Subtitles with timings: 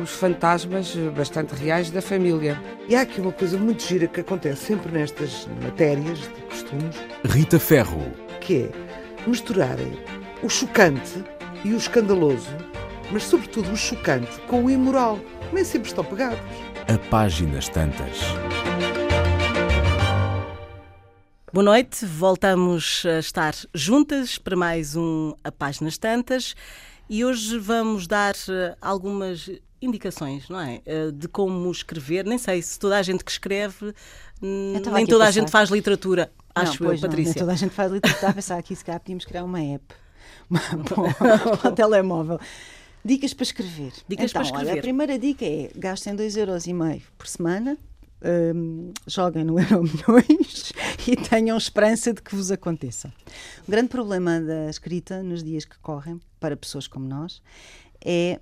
[0.00, 2.60] os fantasmas bastante reais da família.
[2.88, 6.96] E há aqui uma coisa muito gira que acontece sempre nestas matérias de costumes.
[7.24, 8.12] Rita Ferro.
[8.40, 8.70] Que é
[9.26, 9.98] misturarem
[10.42, 11.24] o chocante
[11.64, 12.50] e o escandaloso,
[13.12, 15.18] mas sobretudo o chocante com o imoral.
[15.52, 16.40] Nem sempre estão pegados.
[16.88, 18.18] A páginas tantas.
[21.52, 26.54] Boa noite, voltamos a estar juntas para mais um A Páginas Tantas
[27.10, 29.50] e hoje vamos dar eh, algumas
[29.82, 30.80] indicações, não é?
[30.86, 32.24] Eh, de como escrever.
[32.24, 33.94] Nem sei se toda a gente que escreve,
[34.40, 36.32] nem toda a, a gente faz literatura.
[36.54, 37.24] Não, acho eu, Patrícia.
[37.24, 38.16] nem toda a gente faz literatura.
[38.16, 39.84] Estava a pensar aqui, se calhar podíamos criar uma app
[40.84, 42.38] para o telemóvel.
[43.04, 43.92] Dicas para escrever.
[44.08, 44.70] Dicas então, para escrever.
[44.70, 47.76] Olha, a primeira dica é gastem 2,5€ por semana,
[48.54, 50.72] um, joguem no Euro Milhões
[51.06, 53.12] e tenham esperança de que vos aconteça.
[53.66, 57.42] O grande problema da escrita nos dias que correm, para pessoas como nós,
[58.04, 58.40] é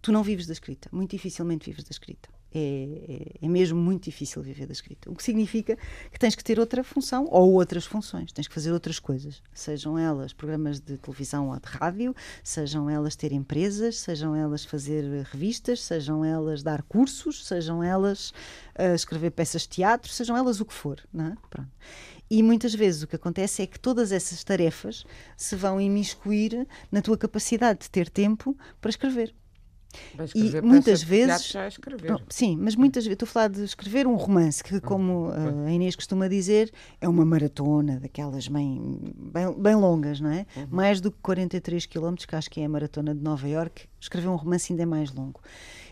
[0.00, 2.28] tu não vives da escrita, muito dificilmente vives da escrita.
[2.52, 5.08] É, é, é, mesmo muito difícil viver da escrita.
[5.08, 5.78] O que significa
[6.10, 9.96] que tens que ter outra função ou outras funções, tens que fazer outras coisas, sejam
[9.96, 15.80] elas programas de televisão ou de rádio, sejam elas ter empresas, sejam elas fazer revistas,
[15.80, 18.30] sejam elas dar cursos, sejam elas
[18.76, 21.00] uh, escrever peças de teatro, sejam elas o que for.
[21.12, 21.36] Não é?
[21.48, 21.70] Pronto.
[22.28, 25.04] E muitas vezes o que acontece é que todas essas tarefas
[25.36, 29.34] se vão imiscuir na tua capacidade de ter tempo para escrever.
[30.34, 31.52] E muitas vezes.
[32.08, 33.14] Não, sim, mas muitas vezes.
[33.14, 37.08] Estou a falar de escrever um romance, que, como uh, a Inês costuma dizer, é
[37.08, 40.46] uma maratona, daquelas bem, bem, bem longas, não é?
[40.56, 40.66] Uhum.
[40.70, 43.88] Mais do que 43 km, que acho que é a maratona de Nova York.
[44.00, 45.40] Escrever um romance ainda é mais longo.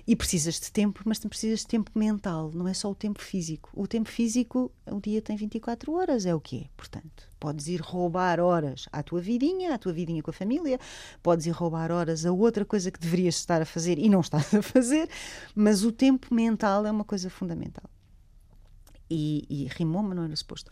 [0.06, 3.20] E precisas de tempo, mas também precisas de tempo mental, não é só o tempo
[3.20, 3.70] físico.
[3.74, 6.64] O tempo físico, o dia tem 24 horas, é o que é.
[6.76, 10.78] Portanto, podes ir roubar horas à tua vidinha, à tua vidinha com a família,
[11.22, 14.54] podes ir roubar horas a outra coisa que deverias estar a fazer e não estás
[14.54, 15.08] a fazer,
[15.54, 17.88] mas o tempo mental é uma coisa fundamental.
[19.10, 20.70] E, e rimou, mas não era suposto.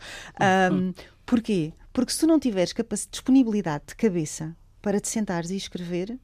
[0.71, 0.93] Um,
[1.25, 1.73] porquê?
[1.91, 2.73] Porque se tu não tiveres
[3.09, 6.19] disponibilidade de cabeça para te sentares e escrever,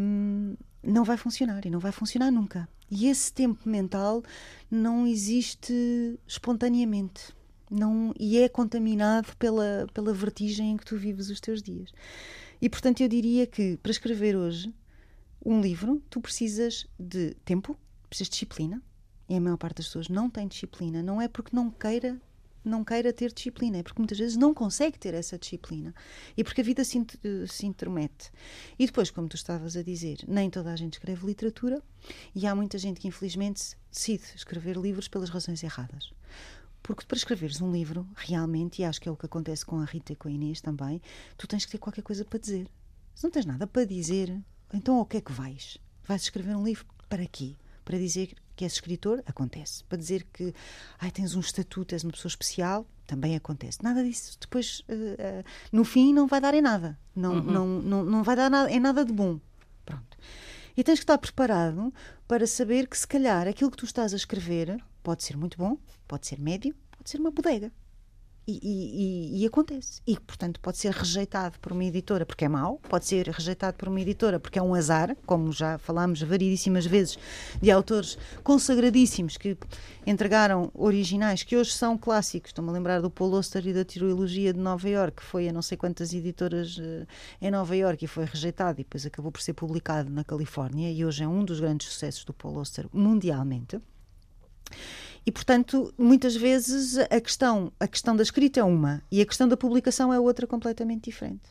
[0.00, 2.68] um, não vai funcionar e não vai funcionar nunca.
[2.90, 4.22] E esse tempo mental
[4.70, 7.36] não existe espontaneamente.
[7.70, 11.92] Não, e é contaminado pela, pela vertigem em que tu vives os teus dias.
[12.60, 14.72] E portanto eu diria que para escrever hoje
[15.44, 17.78] um livro, tu precisas de tempo,
[18.08, 18.82] precisas de disciplina.
[19.28, 21.02] E a maior parte das pessoas não tem disciplina.
[21.02, 22.18] Não é porque não queira
[22.64, 25.94] não queira ter disciplina, é porque muitas vezes não consegue ter essa disciplina
[26.36, 27.04] e porque a vida se,
[27.48, 28.30] se intromete.
[28.78, 31.82] E depois, como tu estavas a dizer, nem toda a gente escreve literatura
[32.34, 36.12] e há muita gente que infelizmente decide escrever livros pelas razões erradas.
[36.88, 39.84] Porque para escreveres um livro, realmente, e acho que é o que acontece com a
[39.84, 41.02] Rita e com a Inês também,
[41.36, 42.66] tu tens que ter qualquer coisa para dizer.
[43.14, 44.34] Se não tens nada para dizer,
[44.72, 45.76] então ao que é que vais?
[46.04, 47.56] Vais escrever um livro para quê?
[47.84, 49.84] Para dizer que és escritor, acontece.
[49.84, 50.54] Para dizer que
[50.98, 53.84] ai, tens um estatuto, és uma pessoa especial, também acontece.
[53.84, 54.38] Nada disso.
[54.40, 56.98] Depois, uh, uh, no fim, não vai dar em nada.
[57.14, 57.42] Não, uhum.
[57.42, 59.38] não, não, não vai dar nada, em nada de bom.
[59.84, 60.16] Pronto.
[60.74, 61.92] E tens que estar preparado
[62.26, 65.78] para saber que, se calhar, aquilo que tu estás a escrever pode ser muito bom,
[66.06, 67.72] pode ser médio, pode ser uma bodega.
[68.46, 70.02] E, e, e, acontece.
[70.06, 73.88] E, portanto, pode ser rejeitado por uma editora porque é mau, pode ser rejeitado por
[73.88, 77.18] uma editora porque é um azar, como já falámos variedíssimas vezes
[77.60, 79.56] de autores consagradíssimos que
[80.06, 82.50] entregaram originais que hoje são clássicos.
[82.50, 85.52] Estou-me a lembrar do Paul Oster e da Trilogia de Nova York, que foi a
[85.54, 87.06] não sei quantas editoras uh,
[87.40, 91.02] em Nova York e foi rejeitado e depois acabou por ser publicado na Califórnia e
[91.02, 93.80] hoje é um dos grandes sucessos do Paul Oster mundialmente.
[95.26, 99.46] E, portanto, muitas vezes a questão, a questão da escrita é uma e a questão
[99.46, 101.50] da publicação é outra completamente diferente.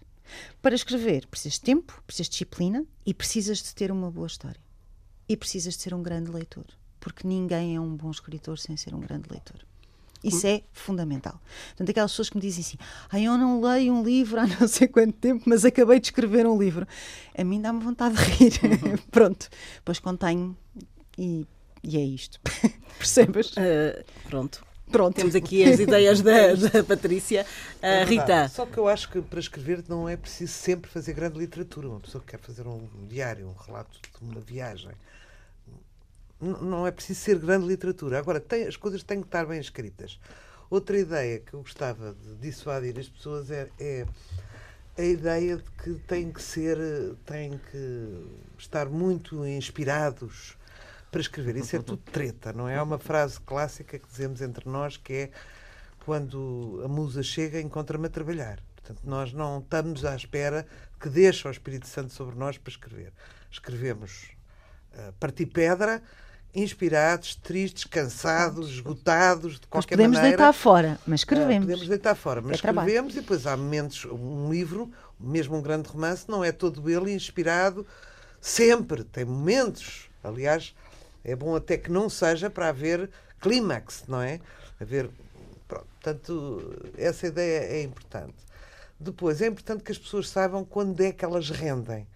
[0.61, 4.59] Para escrever, precisas de tempo, precisas de disciplina e precisas de ter uma boa história.
[5.29, 6.65] E precisas de ser um grande leitor,
[6.99, 9.65] porque ninguém é um bom escritor sem ser um grande leitor.
[10.23, 11.39] Isso é fundamental.
[11.69, 12.77] Portanto, aquelas pessoas que me dizem assim:
[13.09, 16.45] ah, eu não leio um livro há não sei quanto tempo, mas acabei de escrever
[16.47, 16.87] um livro.
[17.37, 18.53] A mim dá-me vontade de rir.
[18.63, 18.97] Uhum.
[19.11, 19.47] Pronto.
[19.75, 20.57] Depois contenho
[21.17, 21.45] e
[21.87, 22.39] e é isto.
[22.99, 23.51] Percebes?
[23.51, 24.65] Uh, pronto.
[24.91, 25.15] Pronto.
[25.15, 27.45] Temos aqui as ideias da, da Patrícia.
[27.81, 28.49] Uh, é Rita.
[28.49, 31.87] Só que eu acho que para escrever não é preciso sempre fazer grande literatura.
[31.87, 34.91] Uma pessoa que quer fazer um diário, um relato de uma viagem,
[36.41, 38.19] não é preciso ser grande literatura.
[38.19, 40.19] Agora, tem, as coisas têm que estar bem escritas.
[40.69, 44.05] Outra ideia que eu gostava de dissuadir as pessoas é, é
[44.97, 46.77] a ideia de que têm que ser,
[47.25, 48.25] têm que
[48.57, 50.57] estar muito inspirados
[51.11, 51.55] para escrever.
[51.55, 52.75] Isso é tudo treta, não é?
[52.75, 55.29] É uma frase clássica que dizemos entre nós que é
[56.05, 58.59] quando a musa chega, encontra-me a trabalhar.
[58.75, 60.65] Portanto, nós não estamos à espera
[60.99, 63.11] que deixe o Espírito Santo sobre nós para escrever.
[63.51, 64.29] Escrevemos
[64.93, 66.01] uh, partir pedra,
[66.55, 70.37] inspirados, tristes, cansados, esgotados, de qualquer podemos maneira.
[70.37, 71.65] deitar fora, mas escrevemos.
[71.65, 72.87] Uh, podemos deitar fora, mas É trabalho.
[72.87, 74.89] escrevemos e depois há momentos, um livro,
[75.19, 77.85] mesmo um grande romance, não é todo ele inspirado
[78.39, 79.03] sempre.
[79.03, 80.73] Tem momentos, aliás,
[81.27, 83.09] é bom até que não seja para haver
[83.41, 84.39] clímax, não é?
[84.79, 85.09] Haver,
[85.67, 88.37] pronto, portanto, essa ideia é importante.
[88.97, 92.07] Depois, é importante que as pessoas saibam quando é que elas rendem.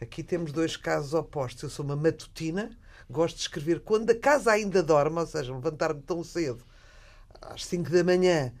[0.00, 1.64] Aqui temos dois casos opostos.
[1.64, 2.70] Eu sou uma matutina,
[3.10, 6.64] gosto de escrever quando a casa ainda dorme, ou seja, levantar-me tão cedo,
[7.40, 8.52] às 5 da manhã,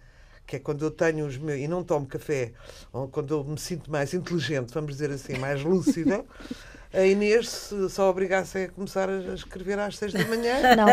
[0.44, 1.60] que é quando eu tenho os meus.
[1.60, 2.52] e não tomo café,
[2.92, 6.24] ou quando eu me sinto mais inteligente, vamos dizer assim, mais lúcida.
[6.92, 10.86] A Inês, se só obrigasse a começar a escrever às 6 da manhã, Não,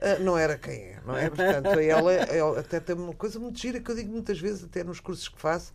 [0.00, 1.30] ah, não era quem é, não é?
[1.30, 4.84] Portanto, ela, ela até tem uma coisa muito gira que eu digo muitas vezes, até
[4.84, 5.72] nos cursos que faço.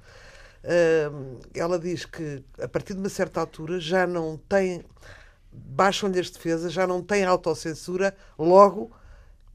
[0.64, 1.12] ah,
[1.54, 4.84] ela diz que a partir de uma certa altura já não tem.
[5.52, 8.92] baixam-lhe as defesas, já não tem autocensura, logo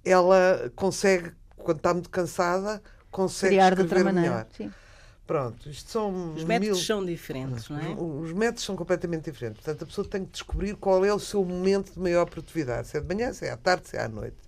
[0.04, 4.38] ela consegue, quando está muito cansada, consegue criar de escrever outra maneira.
[4.38, 4.46] melhor.
[4.50, 4.74] Sim.
[5.28, 7.94] Pronto, isto são Os métodos mil- são diferentes, não é?
[7.94, 9.62] os métodos são completamente diferentes.
[9.62, 12.88] Portanto, a pessoa tem que descobrir qual é o seu momento de maior produtividade.
[12.88, 14.38] Se é de manhã, se é à tarde, se é à noite.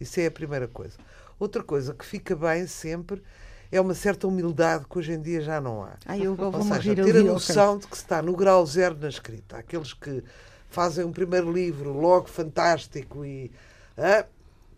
[0.00, 0.96] Isso é a primeira coisa.
[1.38, 3.22] Outra coisa que fica bem sempre
[3.70, 5.96] é uma certa humildade que hoje em dia já não há.
[6.06, 8.96] Ai, eu Ou vou-me seja, ter a noção de que se está no grau zero
[8.98, 9.58] na escrita.
[9.58, 10.24] Aqueles que
[10.70, 13.50] fazem um primeiro livro logo fantástico e
[13.98, 14.24] ah,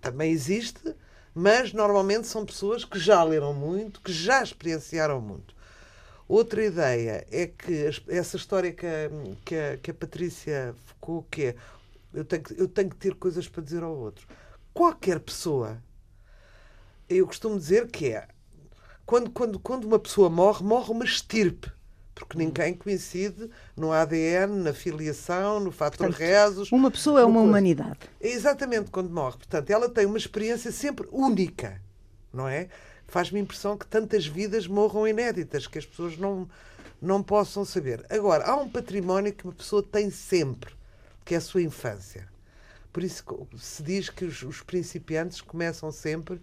[0.00, 0.92] também existe,
[1.34, 5.54] mas normalmente são pessoas que já leram muito, que já experienciaram muito.
[6.28, 9.10] Outra ideia é que essa história que a,
[9.44, 11.56] que a, que a Patrícia focou, que é
[12.12, 14.26] eu tenho, que, eu tenho que ter coisas para dizer ao outro.
[14.72, 15.82] Qualquer pessoa,
[17.08, 18.28] eu costumo dizer que é
[19.04, 21.70] quando, quando, quando uma pessoa morre, morre uma estirpe.
[22.14, 26.70] Porque ninguém coincide no ADN, na filiação, no fator Portanto, rezos.
[26.70, 27.48] Uma pessoa é uma coisa.
[27.48, 27.98] humanidade.
[28.20, 29.38] É exatamente quando morre.
[29.38, 31.80] Portanto, ela tem uma experiência sempre única,
[32.32, 32.68] não é?
[33.06, 36.48] Faz-me impressão que tantas vidas morram inéditas, que as pessoas não,
[37.00, 38.04] não possam saber.
[38.10, 40.74] Agora, há um património que uma pessoa tem sempre,
[41.24, 42.28] que é a sua infância.
[42.92, 43.24] Por isso
[43.56, 46.40] se diz que os, os principiantes começam sempre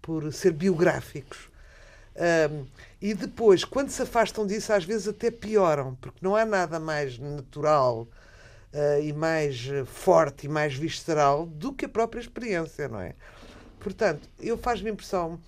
[0.00, 1.48] por ser biográficos.
[2.16, 2.66] Ahm,
[3.00, 7.18] e depois, quando se afastam disso, às vezes até pioram, porque não há nada mais
[7.18, 8.06] natural
[8.72, 13.14] ah, e mais eh, forte e mais visceral do que a própria experiência, não é?
[13.78, 15.38] Portanto, eu faz-me impressão,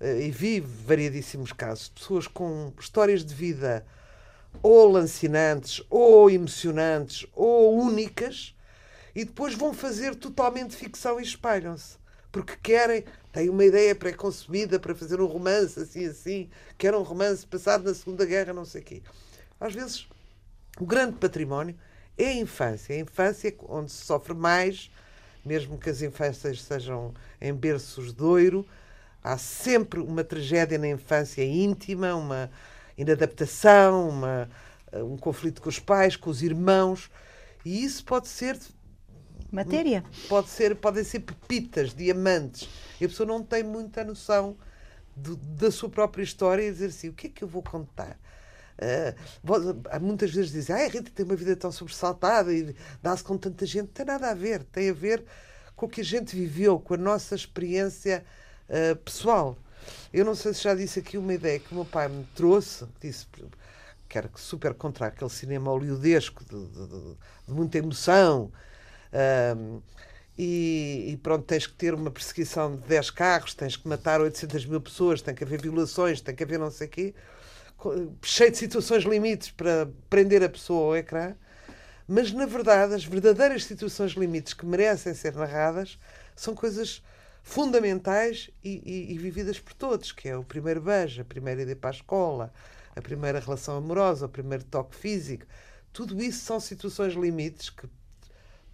[0.00, 3.86] eh, e vi variadíssimos casos, pessoas com histórias de vida
[4.62, 8.56] ou lancinantes, ou emocionantes, ou únicas,
[9.14, 11.96] e depois vão fazer totalmente ficção e espalham-se.
[12.32, 16.48] Porque querem, têm uma ideia pré-concebida para fazer um romance assim, assim,
[16.78, 19.02] querem um romance passado na Segunda Guerra, não sei o quê.
[19.58, 20.06] Às vezes,
[20.78, 21.76] o grande património
[22.16, 22.94] é a infância.
[22.94, 24.88] A infância onde se sofre mais,
[25.44, 28.64] mesmo que as infâncias sejam em berços de ouro,
[29.22, 32.48] há sempre uma tragédia na infância íntima, uma
[32.96, 34.48] inadaptação, uma,
[34.92, 37.10] um conflito com os pais, com os irmãos.
[37.64, 38.56] E isso pode ser
[39.54, 40.04] Matéria.
[40.28, 42.68] pode ser, podem ser pepitas, diamantes.
[43.00, 44.56] E a pessoa não tem muita noção
[45.16, 48.18] do- da sua própria história e dizer assim, o que é que eu vou contar?
[49.90, 53.36] Há muitas vezes dizem, ah, a Rita tem uma vida tão sobressaltada e dá-se com
[53.38, 53.86] tanta gente.
[53.86, 54.64] Não tem nada a ver.
[54.64, 55.24] Tem a ver
[55.76, 58.24] com o que a gente viveu, com a nossa experiência
[58.68, 59.56] ah, pessoal.
[60.12, 62.86] Eu não sei se já disse aqui uma ideia que o meu pai me trouxe,
[63.00, 63.26] disse
[64.08, 67.16] que era super contra aquele cinema hollywoodesco de, de- de-
[67.48, 68.50] de muita emoção.
[69.14, 69.80] Ahm,
[70.38, 74.66] e, e pronto, tens que ter uma perseguição de 10 carros, tens que matar 800
[74.66, 77.14] mil pessoas, tem que haver violações, tem que haver não sei o quê,
[78.22, 81.34] cheio de situações limites para prender a pessoa ao ecrã.
[82.08, 85.98] Mas, na verdade, as verdadeiras situações limites que merecem ser narradas
[86.36, 87.02] são coisas
[87.42, 91.76] fundamentais e, e- e vividas por todos, que é o primeiro beijo, a primeira ida
[91.76, 92.52] para a escola,
[92.96, 95.46] a primeira relação amorosa, o primeiro toque físico.
[95.92, 97.88] Tudo isso são situações limites que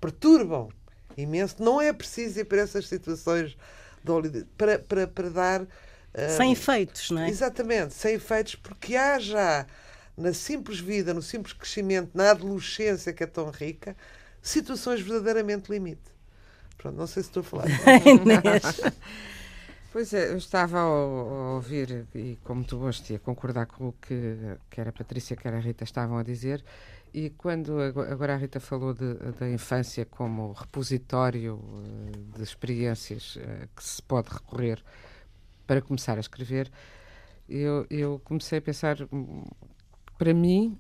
[0.01, 0.69] perturbam
[1.17, 1.57] imenso.
[1.63, 3.57] Não é preciso ir para essas situações
[4.05, 5.67] de para, para, para dar.
[6.15, 7.29] ah, Sem efeitos, não é?
[7.29, 9.67] Exatamente, sem efeitos, porque há já
[10.17, 13.97] na simples vida, no simples crescimento, na adolescência que é tão rica,
[14.43, 16.03] situações verdadeiramente limite.
[16.79, 17.67] Pronto, não sei se estou a falar.
[19.93, 23.93] Pois é, eu estava a, a ouvir e como tu gosto, a concordar com o
[23.93, 24.37] que
[24.71, 26.65] quer a Patrícia, quer a Rita estavam a dizer
[27.13, 33.69] e quando agora a Rita falou de, da infância como repositório eh, de experiências eh,
[33.75, 34.83] que se pode recorrer
[35.67, 36.71] para começar a escrever,
[37.49, 39.45] eu, eu comecei a pensar, hum,
[40.17, 40.79] para mim,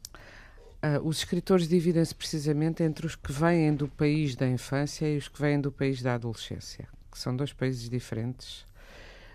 [0.85, 5.29] uh, os escritores dividem-se precisamente entre os que vêm do país da infância e os
[5.29, 8.65] que vêm do país da adolescência, que são dois países diferentes,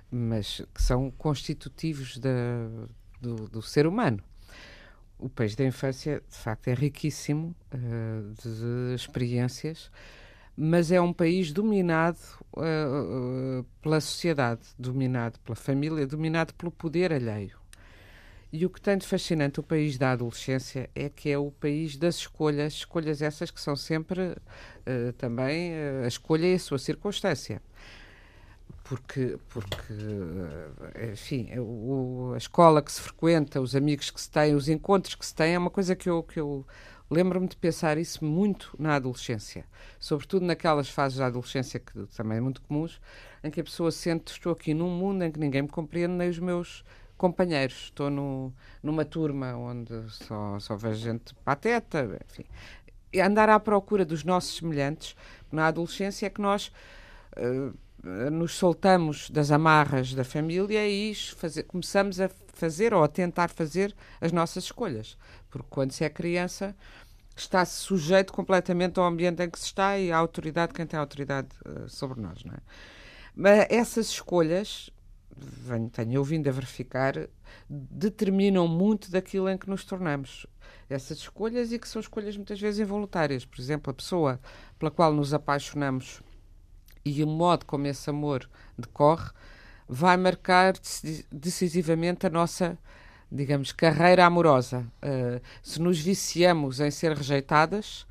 [0.10, 2.30] mas que são constitutivos da,
[3.22, 4.24] do, do ser humano
[5.18, 9.92] o país da infância, de facto, é riquíssimo uh, de experiências,
[10.58, 12.20] mas é um país dominado
[12.54, 17.58] uh, pela sociedade, dominado pela família, dominado pelo poder alheio.
[18.52, 21.98] E o que tem de fascinante o país da adolescência é que é o país
[21.98, 24.38] das escolhas, escolhas essas que são sempre
[25.18, 25.74] também
[26.06, 27.62] a escolha e a sua circunstância
[28.86, 29.94] porque, porque
[30.96, 35.16] eh, enfim, o, a escola que se frequenta, os amigos que se têm, os encontros
[35.16, 36.66] que se têm, é uma coisa que eu, que eu
[37.10, 39.66] lembro-me de pensar isso muito na adolescência,
[40.00, 43.02] sobretudo naquelas fases da adolescência que também é muito comuns,
[43.44, 46.30] em que a pessoa sente estou aqui num mundo em que ninguém me compreende, nem
[46.30, 46.84] os meus
[47.18, 47.86] companheiros.
[47.86, 48.54] Estou no,
[48.84, 52.46] numa turma onde só, só vejo gente pateta, enfim.
[53.24, 55.16] Andar à procura dos nossos semelhantes
[55.52, 56.72] na adolescência é que nós.
[57.38, 57.74] Uh,
[58.32, 63.96] nos soltamos das amarras da família e fazer, começamos a fazer ou a tentar fazer
[64.22, 65.18] as nossas escolhas.
[65.50, 66.76] Porque quando se é criança,
[67.36, 71.50] está-se sujeito completamente ao ambiente em que se está e à autoridade, quem tem autoridade
[71.66, 72.44] uh, sobre nós.
[72.44, 72.60] Não é?
[73.36, 74.90] Mas essas escolhas,
[75.36, 77.14] venho, tenho ouvido a verificar,
[77.68, 80.46] determinam muito daquilo em que nos tornamos.
[80.90, 83.46] Essas escolhas e que são escolhas muitas vezes involuntárias.
[83.46, 84.40] Por exemplo, a pessoa
[84.78, 86.22] pela qual nos apaixonamos
[87.06, 89.30] e o modo como esse amor decorre
[89.88, 90.74] vai marcar
[91.32, 92.78] decisivamente a nossa,
[93.32, 94.86] digamos, carreira amorosa.
[94.98, 98.08] Uh, se nos viciamos em ser rejeitadas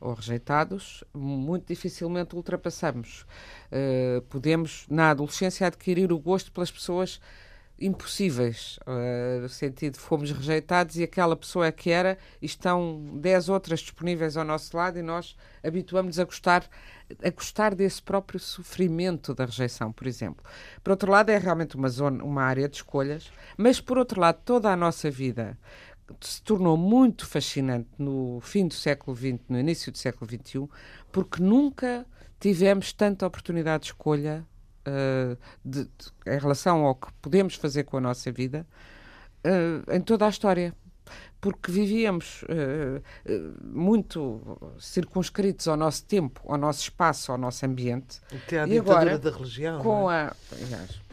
[0.00, 3.26] ou rejeitados, muito dificilmente ultrapassamos.
[3.70, 7.20] Uh, podemos, na adolescência, adquirir o gosto pelas pessoas
[7.80, 13.48] impossíveis, uh, no sentido fomos rejeitados e aquela pessoa é que era e estão dez
[13.48, 15.34] outras disponíveis ao nosso lado e nós
[15.64, 16.68] habituamos-nos a gostar,
[17.22, 20.44] a gostar desse próprio sofrimento da rejeição, por exemplo.
[20.84, 24.40] Por outro lado, é realmente uma zona, uma área de escolhas, mas por outro lado,
[24.44, 25.58] toda a nossa vida
[26.20, 30.68] se tornou muito fascinante no fim do século XX, no início do século XXI,
[31.10, 32.04] porque nunca
[32.38, 34.44] tivemos tanta oportunidade de escolha
[34.90, 35.90] uh, de, de,
[36.26, 38.66] em relação ao que podemos fazer com a nossa vida
[39.44, 40.74] uh, em toda a história.
[41.40, 43.02] Porque vivíamos uh,
[43.62, 48.20] muito circunscritos ao nosso tempo, ao nosso espaço, ao nosso ambiente.
[48.34, 49.80] Até a e agora, da religião.
[49.82, 50.24] Com é?
[50.24, 50.36] a,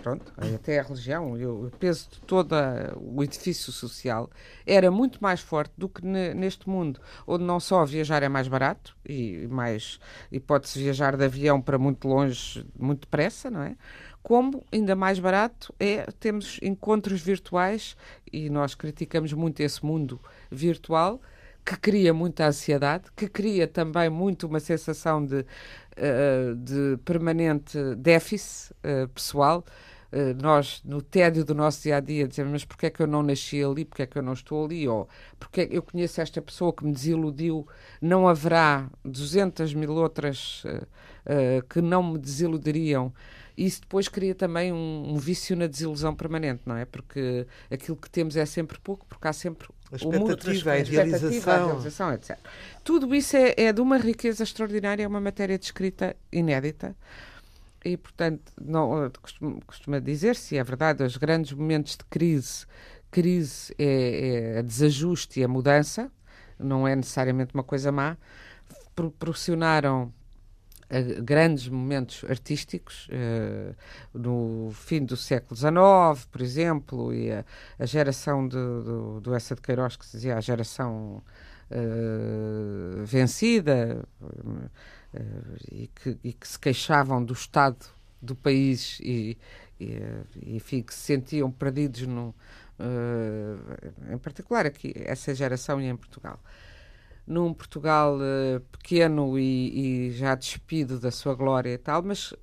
[0.02, 2.56] pronto, até a religião, o peso de todo
[2.98, 4.30] o edifício social
[4.66, 8.96] era muito mais forte do que neste mundo, onde não só viajar é mais barato
[9.08, 10.00] e mais
[10.32, 13.76] e pode-se viajar de avião para muito longe, muito depressa, não é?
[14.28, 17.96] Como ainda mais barato é temos encontros virtuais
[18.30, 20.20] e nós criticamos muito esse mundo
[20.52, 21.22] virtual
[21.64, 28.74] que cria muita ansiedade, que cria também muito uma sensação de, uh, de permanente déficit
[28.84, 29.64] uh, pessoal.
[30.12, 33.08] Eh, nós, no tédio do nosso dia a dia, dizemos: Mas porquê é que eu
[33.08, 33.86] não nasci ali?
[33.86, 34.88] Porquê é que eu não estou ali?
[34.90, 35.08] Ou
[35.40, 37.66] porque eu conheço esta pessoa que me desiludiu?
[38.02, 40.64] Não haverá 200 mil outras
[41.70, 43.14] que não me desiludiriam?
[43.58, 46.86] Isso depois cria também um, um, vício na desilusão permanente, não é?
[46.86, 51.54] Porque aquilo que temos é sempre pouco, porque há sempre a expectativa, a idealização.
[51.54, 52.38] a idealização, etc.
[52.84, 56.96] Tudo isso é, é de uma riqueza extraordinária, é uma matéria de escrita inédita.
[57.84, 62.66] E, portanto, não, costuma, costuma dizer-se, é verdade, os grandes momentos de crise,
[63.10, 66.12] crise é, é a desajuste e a mudança,
[66.60, 68.18] não é necessariamente uma coisa má,
[68.96, 70.14] proporcionaram
[71.22, 73.76] grandes momentos artísticos uh,
[74.14, 77.46] no fim do século XIX, por exemplo, e a,
[77.78, 81.22] a geração de, do, do Essa de Queiroz, que se dizia a geração
[81.72, 84.70] uh, vencida, uh,
[85.72, 87.86] e, que, e, que, se queixavam do estado
[88.22, 89.38] do país e,
[89.80, 92.36] e enfim, que se sentiam perdidos no,
[94.12, 96.40] em particular aqui, essa geração e em Portugal.
[97.28, 98.18] Num Portugal
[98.72, 102.34] pequeno e, e já despido da sua glória e tal, mas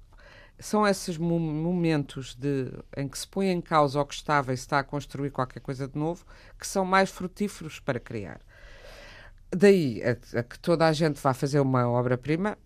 [0.58, 4.62] são esses momentos de, em que se põe em causa o que estava e se
[4.62, 6.24] está a construir qualquer coisa de novo
[6.58, 8.40] que são mais frutíferos para criar.
[9.50, 12.58] Daí a, a que toda a gente vá fazer uma obra-prima,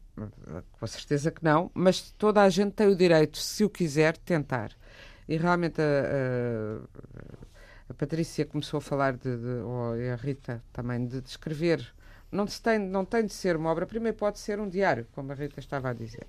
[0.73, 4.73] com certeza que não, mas toda a gente tem o direito, se o quiser, tentar.
[5.29, 11.07] E realmente a, a, a Patrícia começou a falar de, de ou a Rita também,
[11.07, 11.95] de, de escrever.
[12.31, 15.33] Não, se tem, não tem de ser uma obra, primeiro pode ser um diário, como
[15.33, 16.27] a Rita estava a dizer.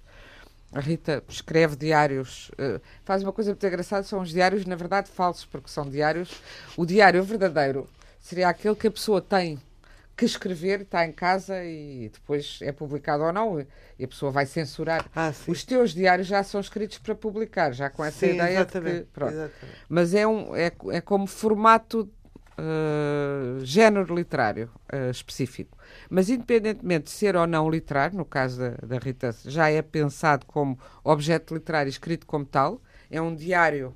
[0.72, 5.10] A Rita escreve diários, uh, faz uma coisa muito engraçada, são os diários, na verdade,
[5.10, 6.42] falsos, porque são diários.
[6.78, 7.90] O diário verdadeiro
[8.20, 9.60] seria aquele que a pessoa tem
[10.20, 13.66] que escrever, está em casa e depois é publicado ou não,
[13.98, 15.06] e a pessoa vai censurar.
[15.16, 18.98] Ah, Os teus diários já são escritos para publicar, já com essa sim, ideia exatamente,
[18.98, 19.66] de que.
[19.88, 22.10] Mas é, um, é, é como formato
[22.60, 25.78] uh, género literário uh, específico.
[26.10, 30.46] Mas independentemente de ser ou não literário, no caso da, da Rita, já é pensado
[30.46, 33.96] como objeto literário escrito como tal, é um diário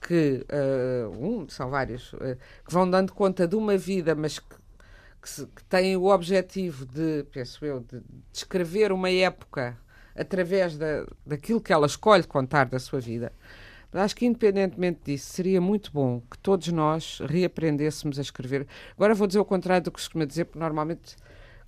[0.00, 2.10] que, uh, um, são vários,
[2.66, 4.60] que vão dando conta de uma vida, mas que
[5.20, 8.00] que, se, que têm o objetivo de, penso eu, de
[8.32, 9.76] descrever uma época
[10.16, 13.32] através da, daquilo que ela escolhe contar da sua vida.
[13.92, 18.66] Mas acho que, independentemente disso, seria muito bom que todos nós reaprendêssemos a escrever.
[18.94, 21.16] Agora vou dizer o contrário do que costuma dizer, porque normalmente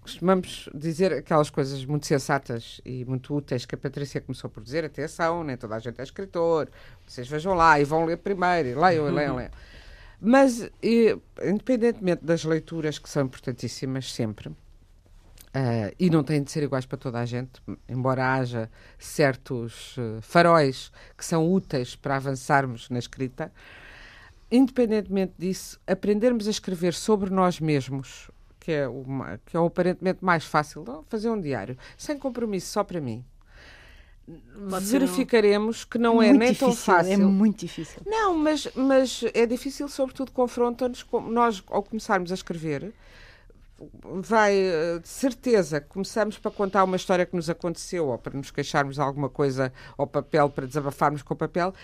[0.01, 4.85] costumamos dizer aquelas coisas muito sensatas e muito úteis que a Patrícia começou por dizer.
[4.85, 6.69] Atenção, nem toda a gente é escritor.
[7.07, 8.69] Vocês vejam lá e vão ler primeiro.
[8.69, 9.51] E leiam, e leiam, leiam.
[10.25, 14.53] Mas, e, independentemente das leituras que são importantíssimas sempre,
[15.55, 20.21] uh, e não têm de ser iguais para toda a gente, embora haja certos uh,
[20.21, 23.53] faróis que são úteis para avançarmos na escrita,
[24.51, 28.31] independentemente disso, aprendermos a escrever sobre nós mesmos,
[28.61, 32.85] que é, uma, que é o aparentemente mais fácil, fazer um diário, sem compromisso, só
[32.85, 33.25] para mim
[34.71, 35.89] Pode verificaremos um...
[35.89, 37.13] que não é muito nem difícil, tão fácil.
[37.13, 38.03] É muito difícil.
[38.07, 41.05] Não, mas, mas é difícil, sobretudo, confronta-nos.
[41.29, 42.95] Nós, ao começarmos a escrever,
[44.03, 48.51] vai, eh, de certeza, começamos para contar uma história que nos aconteceu, ou para nos
[48.51, 51.75] queixarmos de alguma coisa ao papel, para desabafarmos com o papel,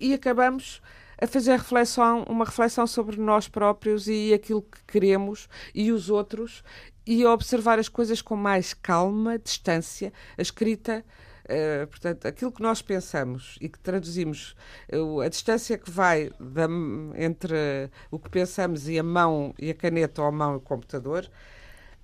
[0.00, 0.80] e acabamos
[1.20, 6.62] a fazer reflexão, uma reflexão sobre nós próprios e aquilo que queremos e os outros,
[7.06, 10.12] e a observar as coisas com mais calma, distância.
[10.36, 11.04] A escrita
[11.48, 14.54] Uh, portanto, aquilo que nós pensamos e que traduzimos,
[14.92, 16.68] uh, a distância que vai da,
[17.16, 20.60] entre o que pensamos e a mão e a caneta ou a mão e o
[20.60, 21.26] computador,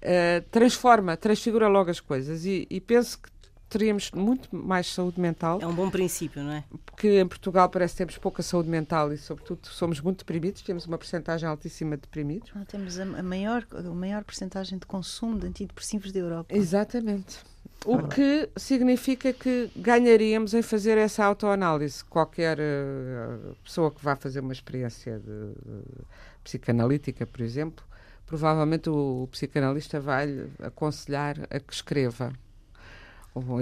[0.04, 2.44] uh, transforma, transfigura logo as coisas.
[2.44, 3.28] E, e, penso que
[3.68, 5.58] teríamos muito mais saúde mental.
[5.60, 6.64] É um bom princípio, não é?
[6.86, 10.86] Porque em Portugal parece que temos pouca saúde mental e, sobretudo, somos muito deprimidos, temos
[10.86, 12.52] uma porcentagem altíssima de deprimidos.
[12.54, 16.54] Ah, temos a, maior, a maior porcentagem de consumo de antidepressivos da Europa.
[16.54, 17.38] Exatamente.
[17.84, 22.02] O que significa que ganharíamos em fazer essa autoanálise.
[22.04, 26.04] Qualquer uh, pessoa que vá fazer uma experiência de, de
[26.42, 27.84] psicanalítica, por exemplo,
[28.26, 32.32] provavelmente o, o psicanalista vai aconselhar a que escreva.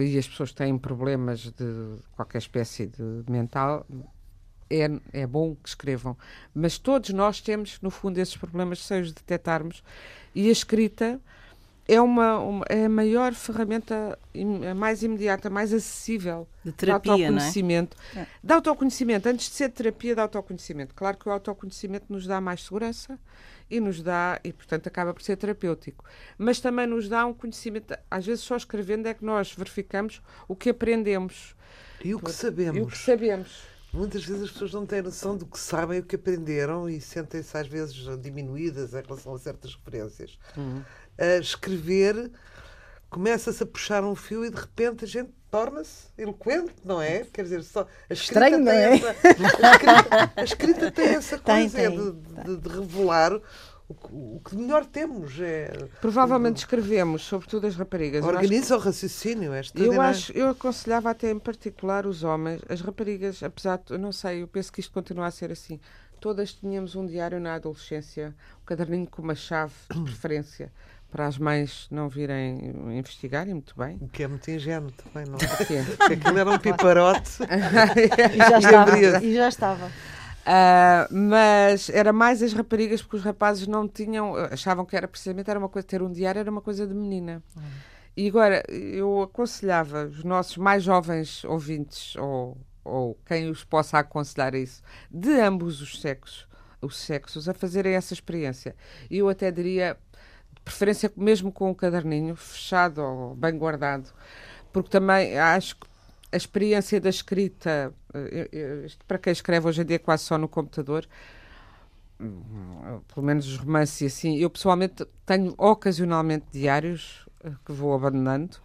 [0.01, 3.87] E as pessoas têm problemas de qualquer espécie de mental,
[4.69, 6.17] é, é bom que escrevam.
[6.55, 9.83] Mas todos nós temos, no fundo, esses problemas, se os detectarmos.
[10.35, 11.21] E a escrita
[11.87, 14.19] é, uma, uma, é a maior ferramenta,
[14.71, 17.97] a mais imediata, mais acessível de terapia, de autoconhecimento.
[18.15, 18.27] Não é?
[18.43, 20.95] De autoconhecimento, antes de ser terapia de autoconhecimento.
[20.95, 23.19] Claro que o autoconhecimento nos dá mais segurança
[23.69, 26.05] e nos dá, e portanto acaba por ser terapêutico.
[26.39, 30.55] Mas também nos dá um conhecimento, às vezes só escrevendo é que nós verificamos o
[30.55, 31.57] que aprendemos.
[32.05, 32.77] E o que sabemos.
[32.77, 33.73] E o que sabemos.
[33.93, 37.55] Muitas vezes as pessoas não têm noção do que sabem, o que aprenderam e sentem-se
[37.59, 40.39] às vezes diminuídas em relação a certas referências.
[40.57, 40.83] Uhum
[41.19, 42.31] a escrever,
[43.11, 47.27] começa-se a puxar um fio e de repente a gente torna-se eloquente, não é?
[47.33, 48.95] Quer dizer, só a escrita Estranho, tem é?
[48.95, 53.35] essa, a, escrita, a escrita tem essa Tem, coisa é tem, de, de, de revelar
[53.87, 55.39] o, que- o que melhor temos.
[55.39, 55.71] É,
[56.01, 58.25] Provavelmente escrevemos, sobretudo as raparigas.
[58.25, 59.53] Organiza o raciocínio.
[59.53, 63.99] É Eu acho, eu aconselhava até em particular os homens, as raparigas, apesar de, eu
[63.99, 65.79] não sei, eu penso que isto continua a ser assim.
[66.19, 70.73] Todas tínhamos um diário na adolescência, um caderninho com uma chave de preferência,
[71.13, 73.99] para as mães não virem investigarem muito bem.
[74.01, 75.57] O que é muito ingênuo também, não é?
[75.57, 75.75] Porque
[76.13, 77.39] aquilo era um piparote.
[78.33, 79.25] E já estava.
[79.25, 79.91] E já estava.
[80.45, 85.49] Ah, mas era mais as raparigas porque os rapazes não tinham, achavam que era precisamente
[85.49, 87.43] era uma coisa, ter um diário era uma coisa de menina.
[88.17, 94.55] E agora eu aconselhava os nossos mais jovens ouvintes ou, ou quem os possa aconselhar
[94.55, 96.49] a isso, de ambos os sexos,
[96.81, 98.75] os sexos, a fazerem essa experiência.
[99.11, 99.97] E eu até diria,
[100.65, 104.11] preferência mesmo com um caderninho fechado ou bem guardado,
[104.73, 105.87] porque também acho que
[106.33, 111.07] a experiência da escrita, eh, para quem escreve hoje em dia quase só no computador,
[112.19, 117.93] hum, pelo menos os romances e assim, eu pessoalmente tenho ocasionalmente diários eh, que vou
[117.95, 118.57] abandonando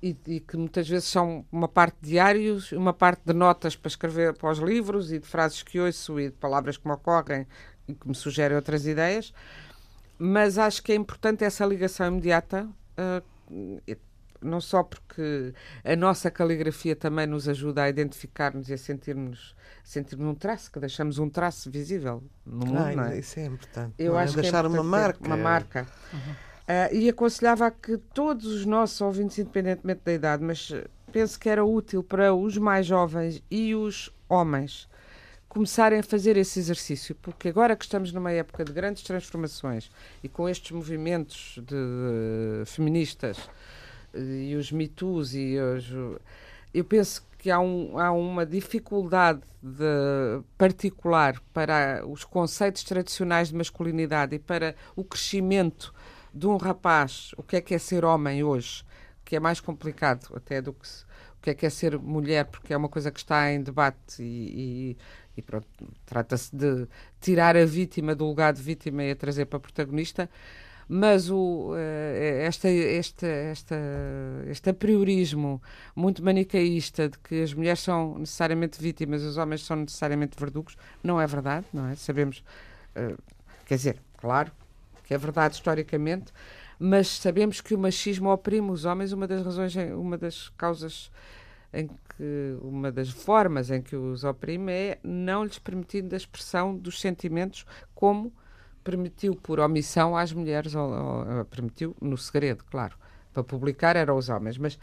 [0.00, 3.88] e, e, que muitas vezes são uma parte de diários, uma parte de notas para
[3.88, 7.46] escrever para os livros e de frases que ouço e de palavras que me ocorrem
[7.88, 9.32] e que me sugerem outras ideias.
[10.18, 13.96] Mas acho que é importante essa ligação imediata, uh,
[14.42, 15.54] não só porque
[15.84, 19.54] a nossa caligrafia também nos ajuda a identificar-nos e a sentir-nos
[19.84, 22.78] sentir um traço, que deixamos um traço visível no mundo.
[22.78, 23.18] Ai, não é?
[23.18, 23.94] Isso é importante.
[23.98, 24.24] Eu não é?
[24.24, 25.26] acho que é deixar uma importante ter marca.
[25.26, 25.86] Uma marca.
[26.12, 30.70] Uh, e aconselhava que todos os nossos ouvintes, independentemente da idade, mas
[31.10, 34.88] penso que era útil para os mais jovens e os homens
[35.48, 39.90] começarem a fazer esse exercício, porque agora que estamos numa época de grandes transformações
[40.22, 43.38] e com estes movimentos de, uh, feministas
[44.14, 45.90] e os mitos e os,
[46.72, 53.54] eu penso que há, um, há uma dificuldade de, particular para os conceitos tradicionais de
[53.54, 55.94] masculinidade e para o crescimento
[56.34, 58.84] de um rapaz, o que é que é ser homem hoje,
[59.24, 61.04] que é mais complicado até do que se,
[61.38, 64.20] o que é que é ser mulher, porque é uma coisa que está em debate
[64.20, 64.96] e,
[65.38, 65.66] e, pronto,
[66.04, 66.86] trata-se de
[67.20, 70.28] tirar a vítima do lugar de vítima e a trazer para protagonista
[70.90, 73.76] mas o, esta, este, esta,
[74.46, 75.62] este apriorismo
[75.94, 81.20] muito manicaísta de que as mulheres são necessariamente vítimas os homens são necessariamente verdugos, não
[81.20, 81.94] é verdade, não é?
[81.94, 82.42] Sabemos,
[83.66, 84.50] quer dizer, claro
[85.04, 86.32] que é verdade historicamente,
[86.78, 91.10] mas sabemos que o machismo oprime os homens, uma das razões, uma das causas
[91.70, 96.76] em que uma das formas em que os oprime é não lhes permitindo a expressão
[96.76, 98.34] dos sentimentos como
[98.82, 102.96] permitiu por omissão às mulheres, ou, ou, permitiu no segredo, claro,
[103.32, 104.78] para publicar eram os homens, mas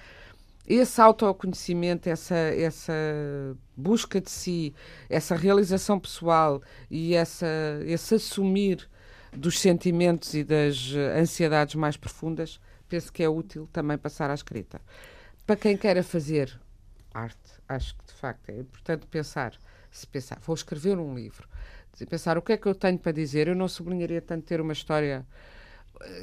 [0.66, 2.94] esse autoconhecimento, essa, essa
[3.76, 4.74] busca de si,
[5.10, 7.48] essa realização pessoal e essa,
[7.86, 8.90] esse assumir
[9.36, 14.80] dos sentimentos e das ansiedades mais profundas, penso que é útil também passar à escrita.
[15.46, 16.58] Para quem queira fazer
[17.18, 19.54] arte, acho que de facto é importante pensar,
[19.92, 21.48] se pensar, vou escrever um livro,
[22.06, 23.48] pensar o que é que eu tenho para dizer.
[23.48, 25.26] Eu não sublinharia tanto ter uma história.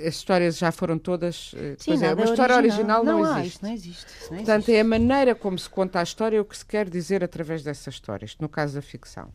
[0.06, 1.54] As histórias já foram todas.
[1.78, 3.62] Sim, é, uma história original, original não, não, existe.
[3.62, 4.06] Não existe.
[4.22, 4.74] Não Portanto, existe.
[4.74, 7.88] é a maneira como se conta a história, o que se quer dizer através dessa
[7.88, 8.26] história.
[8.26, 9.32] Isto no caso da ficção.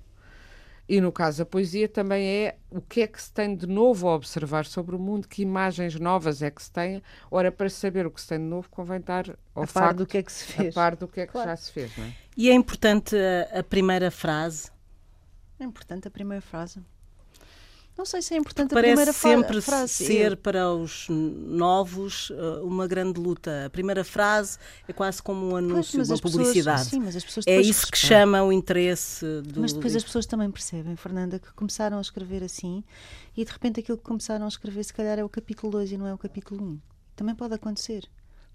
[0.89, 4.07] E no caso da poesia também é o que é que se tem de novo
[4.07, 7.03] a observar sobre o mundo, que imagens novas é que se tem.
[7.29, 9.93] Ora, para saber o que se tem de novo, convém estar ao a facto, par
[9.93, 10.69] do que é que se fez.
[10.77, 11.49] a par do que é que Claro.
[11.49, 11.95] já se fez.
[11.97, 12.13] Não é?
[12.37, 14.71] E é importante a, a primeira frase.
[15.59, 16.79] É importante a primeira frase.
[17.97, 19.91] Não sei se é importante a Parece primeira sempre frase.
[20.05, 23.65] ser para os novos uh, uma grande luta.
[23.65, 24.57] A primeira frase
[24.87, 26.85] é quase como um Pois, anúncio, mas uma as pessoas- publicidade.
[26.85, 27.01] sim,
[27.47, 31.51] é isso que chama o interesse do Mas depois as pessoas também percebem, Fernanda, que
[31.53, 32.83] começaram a escrever assim
[33.35, 35.97] e de repente aquilo que começaram a escrever se calhar é o capítulo 2 e
[35.97, 36.65] não é o capítulo 1.
[36.67, 36.79] Um.
[37.15, 38.07] Também pode acontecer.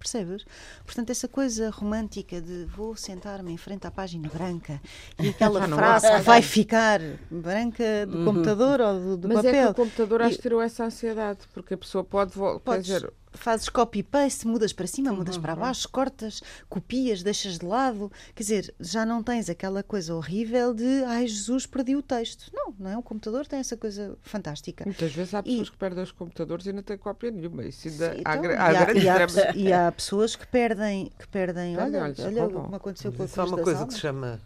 [0.02, 0.44] Percebes?
[0.84, 4.80] Portanto, essa coisa romântica de vou sentar-me em frente à página branca
[5.20, 6.18] e aquela frase há.
[6.18, 9.54] que vai ficar branca do computador ou do, do Mas papel.
[9.54, 12.32] é que o computador acho que tirou essa ansiedade, porque a pessoa pode.
[12.34, 15.42] vo- Quer dizer, fazes copy-paste, mudas para cima, mudas Uhum.
[15.42, 18.10] para baixo, cortas, copias, deixas de lado.
[18.34, 22.50] Quer dizer, já não tens aquela coisa horrível de ai Jesus, perdi o texto.
[22.52, 22.96] Não, não é?
[22.96, 24.84] O computador tem essa coisa fantástica.
[24.84, 27.64] muitas vezes há E- pessoas que perdem os computadores e não têm cópia nenhuma.
[27.64, 30.46] Isso ainda Sim, há, então, e, há há, grandes e há e há pessoas que
[30.46, 33.94] perdem, que perdem olha, olha, olha como aconteceu com a Isso é uma coisa que
[33.94, 34.40] se chama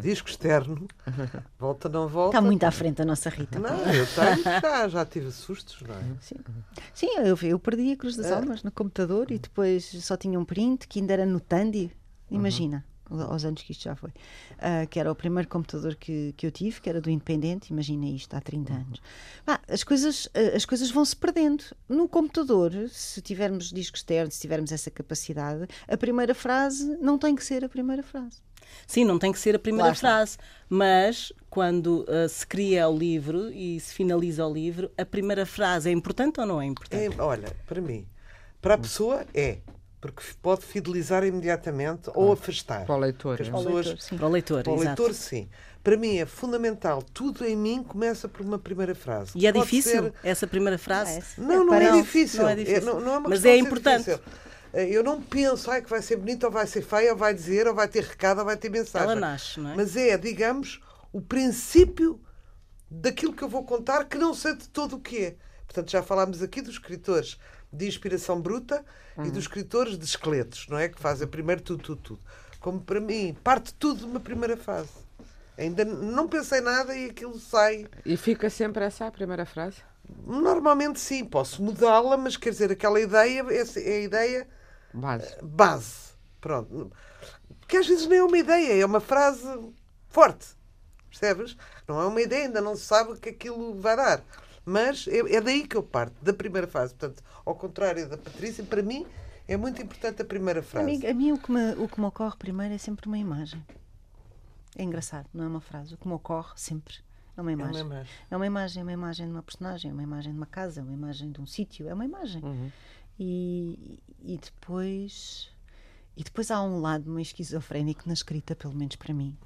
[0.00, 0.86] disco externo.
[1.58, 2.36] Volta, não volta.
[2.36, 3.58] Está muito à frente a nossa Rita.
[3.58, 6.02] Não, eu tenho, já, já tive sustos, não é?
[6.92, 8.34] Sim, eu, eu perdi a Cruz das É.
[8.34, 11.90] Almas no computador e depois só tinha um print que ainda era no Tandy.
[12.30, 12.38] Uhum.
[12.38, 14.10] Imagina, aos anos que isto já foi.
[14.58, 17.70] Ah, que era o primeiro computador que, que eu tive, que era do Independente.
[17.70, 18.78] Imagina isto, há 30 Uhum.
[18.80, 19.02] anos.
[19.46, 21.64] Ah, as, coisas, ah, as coisas vão se perdendo.
[21.88, 27.34] No computador, se tivermos disco externo, se tivermos essa capacidade, a primeira frase não tem
[27.36, 28.38] que ser a primeira frase.
[28.86, 30.08] Sim, não tem que ser a primeira Lá está.
[30.08, 35.44] frase, mas quando uh, se cria o livro e se finaliza o livro, a primeira
[35.44, 37.14] frase é importante ou não é importante?
[37.18, 38.06] É, olha, para mim,
[38.60, 39.58] para a pessoa é,
[40.00, 42.84] porque pode fidelizar imediatamente ou afastar.
[42.86, 43.40] Para o leitor.
[43.40, 43.50] As é.
[43.50, 44.16] Para o pessoas, leitor, sim.
[44.16, 45.48] Para o leitor, para o leitor, sim.
[45.84, 47.02] Para mim é fundamental.
[47.02, 49.32] Tudo em mim começa por uma primeira frase.
[49.34, 51.20] E é Pode difícil ser- essa primeira frase?
[51.36, 52.42] Não, não é, parece- difícil.
[52.42, 52.82] não é difícil.
[52.84, 54.04] não, não é uma Mas é importante.
[54.04, 54.22] difícil.
[54.72, 57.34] Eh, Eu não penso ai, que vai ser bonito, ou vai ser feio, ou vai
[57.34, 59.10] dizer, ou vai ter recado, ou vai ter mensagem.
[59.10, 59.76] Ela nasce, não é?
[59.76, 60.80] Mas é, digamos,
[61.12, 62.20] o princípio
[62.90, 65.36] daquilo que eu vou contar, que não sei de todo o que é.
[65.66, 67.38] Portanto, já falámos aqui dos escritores
[67.72, 68.84] de inspiração bruta
[69.24, 70.88] e dos escritores de esqueletos, não é?
[70.88, 72.20] Que fazem primeiro tudo, tudo, tudo.
[72.60, 74.90] Como para mim, parte tudo de uma primeira fase.
[75.56, 77.86] Ainda não pensei nada e aquilo sai.
[78.04, 79.78] E fica sempre essa a primeira frase?
[80.26, 83.44] Normalmente sim, posso mudá-la, mas quer dizer, aquela ideia,
[83.76, 84.48] é a ideia
[84.94, 85.36] Base.
[85.42, 86.12] base.
[86.40, 86.92] Pronto.
[87.60, 89.46] Porque às vezes nem é uma ideia, é uma frase
[90.08, 90.46] forte.
[91.08, 91.56] Percebes?
[91.86, 94.22] Não é uma ideia, ainda não se sabe o que aquilo vai dar.
[94.64, 96.94] Mas é, é daí que eu parto, da primeira fase.
[96.94, 99.06] Portanto, ao contrário da Patrícia, para mim
[99.46, 100.86] é muito importante a primeira frase.
[100.86, 103.64] mim, a mim o, que me, o que me ocorre primeiro é sempre uma imagem.
[104.76, 105.94] É engraçado, não é uma frase.
[105.94, 106.94] O que me ocorre sempre
[107.36, 107.80] é uma É uma imagem.
[107.82, 108.12] imagem.
[108.30, 110.80] É uma imagem, é uma imagem de uma personagem, é uma imagem de uma casa,
[110.80, 112.42] é uma imagem de um sítio, é uma imagem.
[112.42, 112.70] Uhum.
[113.24, 115.48] E, e depois
[116.16, 119.36] e depois há um lado meio esquizofrénico na escrita, pelo menos para mim,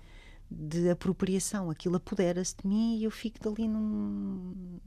[0.50, 1.70] de apropriação.
[1.70, 4.80] Aquilo apodera-se de mim e eu fico dali num,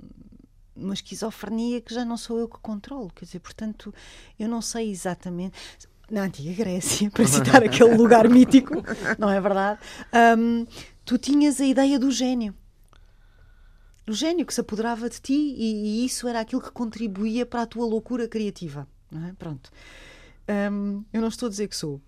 [0.75, 3.11] numa esquizofrenia que já não sou eu que controlo.
[3.15, 3.93] Quer dizer, portanto,
[4.37, 5.87] eu não sei exatamente.
[6.09, 8.73] Na antiga Grécia, para citar aquele lugar mítico,
[9.19, 9.79] não é verdade?
[10.37, 10.65] Hum,
[11.05, 12.55] tu tinhas a ideia do gênio
[14.09, 17.61] do gênio que se apoderava de ti e, e isso era aquilo que contribuía para
[17.61, 18.87] a tua loucura criativa.
[19.11, 19.33] Não é?
[19.37, 19.69] Pronto.
[20.71, 22.01] Hum, eu não estou a dizer que sou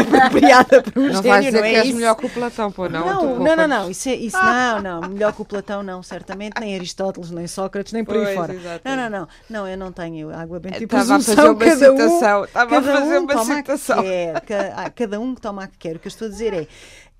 [0.00, 1.96] apropriada por um Não gênio, dizer não é que és isso?
[1.96, 3.06] melhor que o Platão, pô, não?
[3.06, 6.60] Não, não, não, não, isso, é, isso não, não, melhor que o Platão não, certamente,
[6.60, 8.54] nem Aristóteles, nem Sócrates, nem por aí Pois, fora.
[8.54, 8.82] exato.
[8.84, 11.92] Não, não, não, não, eu não tenho água benta e Estava a fazer uma cada
[11.92, 14.02] um, citação, estava a fazer um uma citação.
[14.02, 15.96] Que quer, ah, cada um que toma a que quer.
[15.96, 16.66] O que eu estou a dizer é,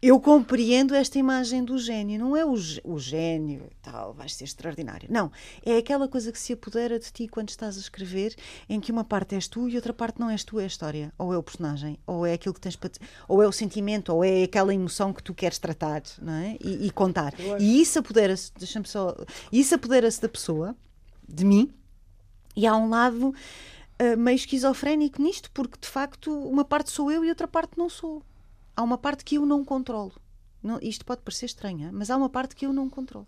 [0.00, 5.08] eu compreendo esta imagem do gênio, não é o, o gênio tal, vais ser extraordinário.
[5.10, 5.32] Não,
[5.64, 8.36] é aquela coisa que se apodera de ti quando estás a escrever,
[8.68, 11.12] em que uma parte és tu e outra parte não és tu, é a história,
[11.18, 14.14] ou é o personagem, ou é aquilo que tens para te- ou é o sentimento,
[14.14, 16.56] ou é aquela emoção que tu queres tratar, não é?
[16.62, 17.34] E, e contar.
[17.58, 19.16] E isso apodera-se, deixa-me só,
[19.50, 20.76] isso apodera-se da pessoa,
[21.28, 21.72] de mim,
[22.54, 23.34] e há um lado
[23.98, 27.88] ah, meio esquizofrénico nisto, porque de facto uma parte sou eu e outra parte não
[27.88, 28.22] sou.
[28.78, 30.12] Há uma parte que eu não controlo.
[30.62, 33.26] Não- isto pode parecer estranha, mas há uma parte que eu não controlo.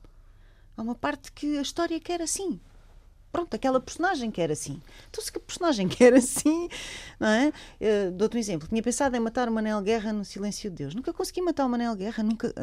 [0.76, 2.60] Há uma parte que a história quer assim.
[3.32, 4.80] Pronto, aquela personagem quer assim.
[5.08, 6.68] Então, se a personagem quer assim,
[7.18, 7.48] não é?
[7.48, 8.68] Uh, Dou-te um exemplo.
[8.68, 10.94] Tinha pensado em matar o Manel Guerra no Silêncio de Deus.
[10.94, 12.54] Nunca consegui matar o Manel Guerra, nunca.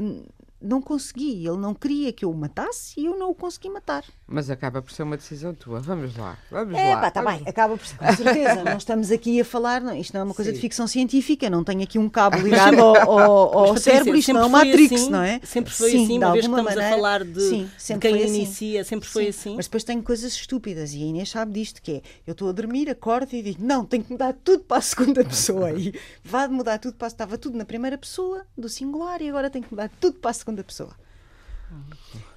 [0.61, 1.45] Não consegui.
[1.47, 4.03] Ele não queria que eu o matasse e eu não o consegui matar.
[4.27, 5.79] Mas acaba por ser uma decisão tua.
[5.79, 7.01] Vamos lá, vamos É, lá.
[7.01, 8.63] pá, está vamos- bem, acaba por ser, com certeza.
[8.63, 10.61] não estamos aqui a falar, não, isto não é uma coisa de Sim.
[10.61, 14.45] ficção científica, não tenho aqui um cabo ligado ao, ao, ao cérebro, isto não é
[14.45, 15.09] uma foi Matrix, assim?
[15.11, 15.39] não é?
[15.43, 17.63] Sempre foi Sim, assim, de uma vez que alguma estamos a maneira, falar de, sim,
[17.65, 18.35] de sempre quem foi assim.
[18.37, 19.55] inicia, sempre foi Sim, assim.
[19.55, 22.51] Mas depois tenho coisas estúpidas e a Inês sabe disto, que é, eu estou a
[22.51, 25.71] dormir, acordo e digo, não, tenho que mudar tudo para a segunda pessoa.
[25.77, 25.93] E
[26.23, 29.63] vá de mudar tudo para, estava tudo na primeira pessoa, do singular, e agora tenho
[29.63, 30.95] que mudar tudo para a segunda pessoa.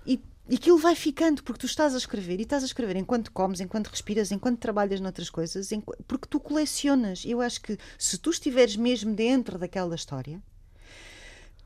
[0.06, 3.30] E, e aquilo vai ficando, porque tu estás a escrever, e estás a escrever enquanto
[3.30, 7.24] comes, enquanto respiras, enquanto trabalhas noutras coisas, enqu- porque tu colecionas.
[7.24, 10.42] Eu acho que se tu estiveres mesmo dentro daquela história,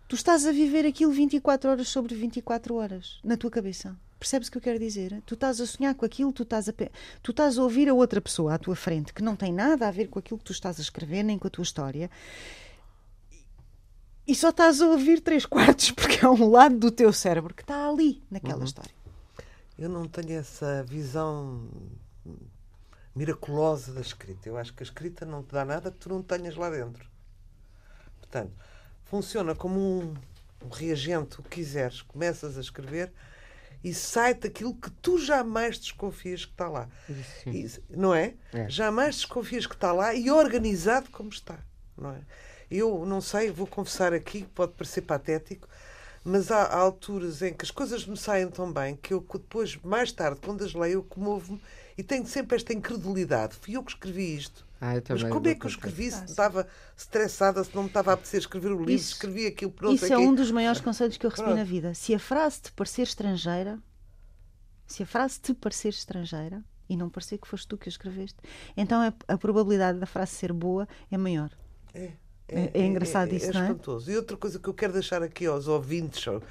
[0.06, 3.96] tu estás a viver aquilo 24 horas sobre 24 horas na tua cabeça.
[4.18, 5.22] Percebes o que eu quero dizer?
[5.26, 6.72] Tu estás a sonhar com aquilo, tu estás a,
[7.22, 9.90] tu estás a ouvir a outra pessoa à tua frente que não tem nada a
[9.90, 12.10] ver com aquilo que tu estás a escrever, nem com a tua história.
[14.26, 17.62] E só estás a ouvir três quartos, porque é um lado do teu cérebro que
[17.62, 18.94] está ali, naquela história.
[19.78, 21.68] Eu não tenho essa visão
[23.14, 24.48] miraculosa da escrita.
[24.48, 27.08] Eu acho que a escrita não te dá nada que tu não tenhas lá dentro.
[28.18, 28.52] Portanto,
[29.04, 30.14] funciona como um,
[30.64, 32.02] um reagente, o que quiseres.
[32.02, 33.12] Começas a escrever
[33.82, 36.88] e sai-te aquilo que tu jamais desconfias que está lá.
[37.46, 38.34] Isso, não é?
[38.52, 38.68] É.
[38.68, 41.58] Jamais desconfias que está lá e organizado como está,
[41.96, 42.20] não é?
[42.76, 45.68] Eu não sei, vou confessar aqui, pode parecer patético,
[46.24, 49.76] mas há, há alturas em que as coisas me saem tão bem que eu depois,
[49.84, 51.60] mais tarde, quando as leio, eu comovo-me
[51.96, 53.54] e tenho sempre esta incredulidade.
[53.60, 54.66] Fui eu que escrevi isto.
[54.80, 56.10] Ah, eu Mas como é que eu escrevi?
[56.10, 59.70] Se estava estressada, se não me estava a apetecer escrever o livro, Isso- escrevi aquilo
[59.70, 61.58] por não Isso é um dos maiores conselhos que eu recebi Pronto.
[61.58, 61.94] na vida.
[61.94, 63.78] Se a frase te parecer estrangeira,
[64.86, 68.36] se a frase te parecer estrangeira e não parecer que foste tu que a escreveste,
[68.76, 71.50] então a, a probabilidade da frase ser boa é maior.
[71.94, 72.10] É,
[72.48, 73.64] É- é engraçado isso, não é?
[73.64, 74.10] espantoso.
[74.10, 76.42] E outra coisa que eu quero deixar aqui aos ouvintes, ou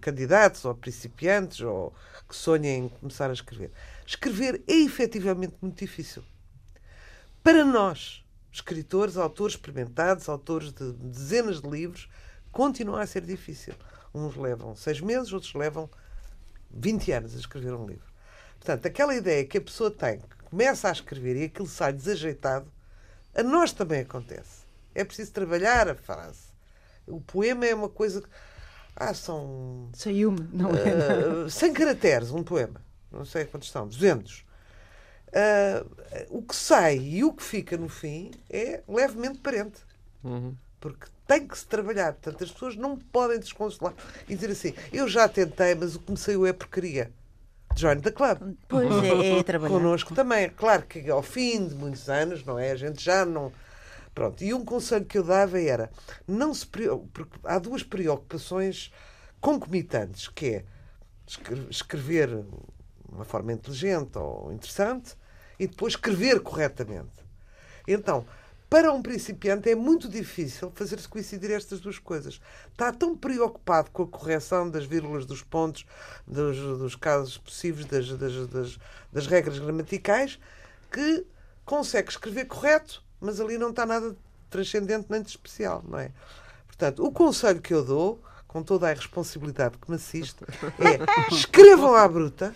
[0.00, 1.94] candidatos, ou principiantes, ou
[2.28, 3.70] que sonhem em começar a escrever.
[4.06, 6.22] Escrever é efetivamente muito difícil.
[7.42, 12.08] Para nós, escritores, autores experimentados, autores de dezenas de livros,
[12.50, 13.74] continua a ser difícil.
[14.14, 15.88] Uns levam seis meses, outros levam
[16.70, 18.12] 20 anos a escrever um livro.
[18.58, 22.70] Portanto, aquela ideia que a pessoa tem, que começa a escrever e aquilo sai desajeitado,
[23.34, 24.61] a nós também acontece.
[24.94, 26.52] É preciso trabalhar a frase.
[27.06, 28.20] O poema é uma coisa.
[28.22, 28.28] que-
[28.94, 29.88] Ah, são.
[29.94, 31.44] Saiu-me, não é?
[31.46, 32.80] ah, 100 caracteres, um poema.
[33.10, 34.44] Não sei quantos são, 200.
[35.34, 35.84] Ah,
[36.28, 39.80] o que sai e o que fica no fim é levemente parente.
[40.22, 40.54] Uhum.
[40.80, 42.12] Porque tem que se trabalhar.
[42.14, 43.94] Portanto, as pessoas não podem desconsolar
[44.28, 47.10] e dizer assim: eu já tentei, mas o que me saiu é porcaria.
[47.76, 48.54] join the club.
[48.68, 49.72] Pois é, é trabalhar.
[49.74, 50.50] Connosco também.
[50.50, 52.72] Claro que ao fim de muitos anos, não é?
[52.72, 53.50] A gente já não.
[54.14, 54.42] Pronto.
[54.44, 55.90] E um conselho que eu dava era:
[56.26, 58.92] não se porque há duas preocupações
[59.40, 60.64] concomitantes, que é
[61.26, 62.46] escre- escrever de
[63.08, 65.16] uma forma inteligente ou interessante
[65.58, 67.22] e depois escrever corretamente.
[67.86, 68.26] Então,
[68.68, 72.40] para um principiante é muito difícil fazer-se coincidir estas duas coisas.
[72.70, 75.84] Está tão preocupado com a correção das vírgulas, dos pontos,
[76.26, 78.78] dos, dos casos possíveis, das, das, das,
[79.12, 80.38] das regras gramaticais,
[80.90, 81.26] que
[81.66, 84.16] consegue escrever correto, mas ali não está nada de
[84.50, 86.10] transcendente nem de especial, não é?
[86.66, 90.36] Portanto, o conselho que eu dou, com toda a responsabilidade que me assiste,
[90.78, 90.98] é
[91.34, 92.54] escrevam à bruta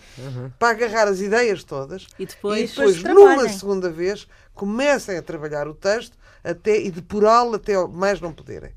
[0.59, 3.57] para agarrar as ideias todas E depois- e depois Depois numa trabalhem.
[3.57, 8.71] segunda vez, comecem a trabalhar o texto até, e depurá-lo até ao mais não poderem.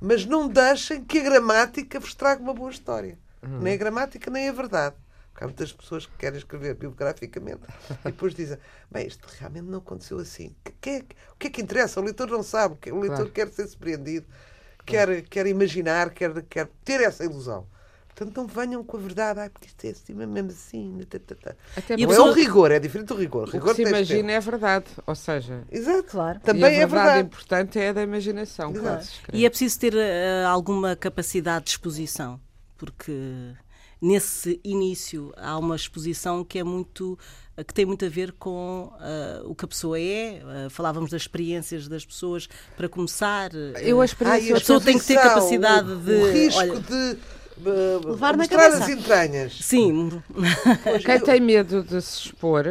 [0.00, 3.18] Mas não deixem que a gramática vos traga uma boa história.
[3.42, 4.94] Nem a gramática, nem a verdade.
[5.42, 8.58] Há muitas pessoas que querem escrever biograficamente e depois dizem:
[8.90, 10.54] Bem, isto realmente não aconteceu assim.
[10.64, 10.98] Que- que é
[11.32, 12.00] o que é que interessa?
[12.00, 12.76] O leitor não sabe.
[12.90, 13.30] O leitor Claro.
[13.30, 14.26] quer ser surpreendido,
[14.86, 17.66] quer, quer imaginar, quer, quer ter essa ilusão.
[18.14, 19.40] Portanto, não venham com a verdade.
[19.40, 21.00] Ai, porque isto é assim, mesmo assim.
[21.08, 21.54] tá, tá, tá.
[21.74, 23.48] Até E a Não é o rigor, é diferente do rigor.
[23.48, 24.84] O rigor que se imagina é verdade.
[25.06, 26.02] Ou seja, Exato.
[26.10, 26.38] Claro.
[26.40, 27.26] Também a é verdade, verdade.
[27.26, 28.70] importante é a da imaginação.
[28.70, 29.02] Escreve.
[29.32, 32.38] E é preciso ter eh, alguma capacidade de exposição,
[32.76, 33.54] porque
[34.02, 37.16] nesse início há uma exposição que é muito
[37.66, 40.42] que tem muito a ver com eh, o que a pessoa é.
[40.44, 43.50] Eh, falávamos das experiências das pessoas para começar.
[43.54, 44.48] eh, Eu a Ah, experiência.
[44.48, 47.18] e A pessoa tem que ter capacidade o, de- O risco olha, de
[47.68, 48.78] uh, levar na cabeça.
[48.84, 49.58] as entranhas.
[49.60, 50.22] Sim,
[50.82, 52.64] Pois, Quem eu- tem medo de se expor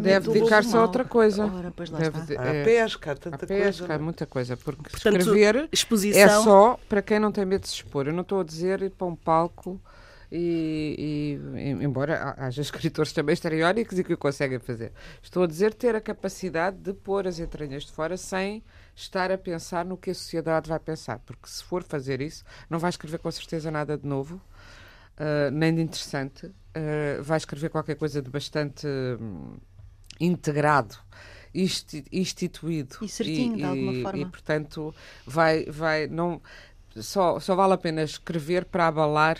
[0.00, 1.44] deve dedicar-se a outra coisa.
[1.44, 2.44] Ora, Deve está.
[2.44, 4.02] é, a pesca, tanta pesca, há coisa.
[4.04, 4.56] muita coisa.
[4.56, 6.20] Porque Portanto, escrever exposição.
[6.22, 8.06] é só para quem não tem medo de se expor.
[8.06, 9.80] Eu não estou a dizer ir para um palco
[10.32, 14.92] e, e- e- embora ha- haja escritores também estereónicos e que o conseguem fazer.
[15.22, 18.62] Estou a dizer ter a capacidade de pôr as entranhas de fora sem
[18.96, 21.18] estar a pensar no que a sociedade vai pensar.
[21.20, 24.40] Porque se for fazer isso, não vai escrever com certeza nada de novo.
[25.18, 28.86] Uh, nem de interessante, uh, vai escrever qualquer coisa de bastante
[29.20, 29.56] hum,
[30.18, 30.96] integrado,
[31.54, 34.22] insti- instituído E certinho, de alguma e- forma.
[34.22, 34.94] e, portanto
[35.26, 36.40] vai, vai não
[36.96, 39.38] só, só vale a pena escrever para abalar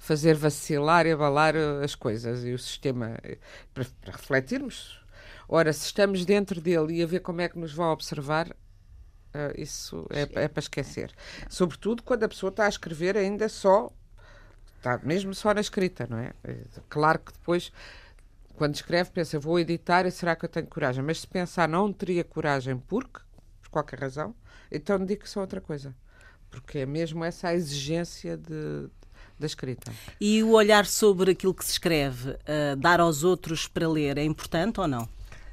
[0.00, 3.38] fazer vacilar e abalar uh, as coisas e o sistema eh,
[3.72, 5.00] para, para refletirmos
[5.48, 9.54] ora se estamos dentro dele e a ver como é que nos vão observar uh,
[9.56, 11.12] isso é, é para esquecer
[11.48, 13.92] sobretudo quando a pessoa está a escrever ainda só
[14.80, 16.32] Está mesmo só na escrita, não é?
[16.88, 17.70] Claro que depois,
[18.56, 21.04] quando escreve, pensa, vou editar e será que eu tenho coragem?
[21.04, 23.20] Mas se pensar, não teria coragem porque,
[23.60, 24.34] por qualquer razão,
[24.72, 25.94] então dedique-se a outra coisa.
[26.48, 28.88] Porque é mesmo essa a exigência de,
[29.40, 29.92] da escrita.
[30.20, 34.24] E o olhar sobre aquilo que se escreve, eh, dar aos outros para ler, é
[34.24, 35.08] importante ou não?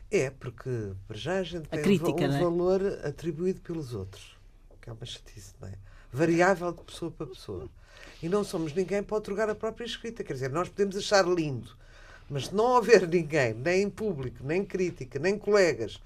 [0.10, 2.40] É, porque para já a gente tem um crítica, um não é?
[2.40, 4.38] valor atribuído pelos outros,
[4.82, 5.74] que é uma chatice, não é?
[6.12, 7.70] Variável de pessoa para pessoa.
[8.24, 10.24] E não somos ninguém para otorgar a própria escrita.
[10.24, 11.76] Quer dizer, nós podemos achar lindo,
[12.30, 16.00] mas se não houver ninguém, nem em público, nem crítica, nem colegas,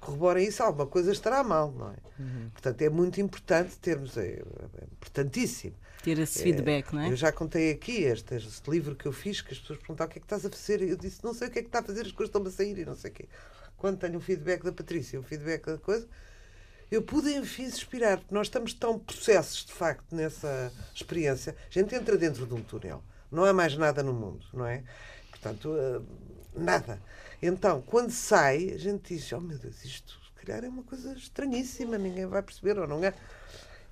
[0.00, 1.96] corroborem isso, alguma coisa estará mal, não é?
[2.52, 4.42] Portanto, é muito importante termos, é,
[4.78, 5.74] é importantíssimo.
[6.02, 7.10] Ter esse É, feedback, não é?
[7.10, 10.12] Eu já contei aqui este, este livro que eu fiz, que as pessoas perguntavam o
[10.12, 10.82] que é que estás a fazer.
[10.82, 12.50] Eu disse, não sei o que é que está a fazer, as coisas estão a
[12.50, 13.28] sair e não sei o quê.
[13.76, 16.08] Quando tenho o feedback da Patrícia, o feedback da coisa,
[16.90, 21.54] eu pude, enfim, suspirar, porque nós estamos tão processos, de facto, nessa experiência.
[21.68, 23.02] A gente entra dentro de um túnel.
[23.30, 24.82] Não há mais nada no mundo, não é?
[25.30, 26.00] Portanto, eh,
[26.54, 27.00] nada.
[27.42, 31.12] Então, quando sai, a gente diz, oh meu Deus, isto se calhar é uma coisa
[31.14, 33.12] estranhíssima, ninguém vai perceber ou não é.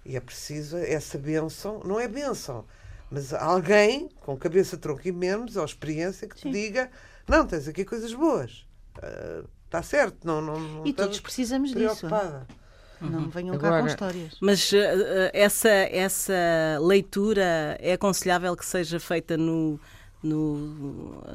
[0.05, 2.65] E é preciso essa benção, não é benção,
[3.11, 6.51] mas alguém com cabeça, tronco e membros, ou experiência, que te Sim.
[6.51, 6.91] diga:
[7.27, 8.67] não, tens aqui coisas boas,
[9.67, 12.07] está certo, não, não, não E todos precisamos disso.
[12.07, 12.47] preocupada.
[13.01, 14.37] Não venham cá Agora- com histórias.
[14.41, 16.33] Mas eh, essa, essa
[16.81, 19.79] leitura é aconselhável que seja feita no,
[20.21, 20.57] no,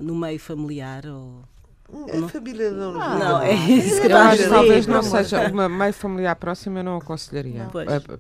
[0.02, 1.06] no meio familiar?
[1.06, 1.42] Ou...
[1.90, 5.94] A família não nos Não, é isso que Eu acho talvez não seja uma meio
[5.94, 7.66] familiar próxima, eu não aconselharia.
[7.66, 7.70] Não.
[7.70, 7.88] Pois.
[7.90, 8.20] Eh,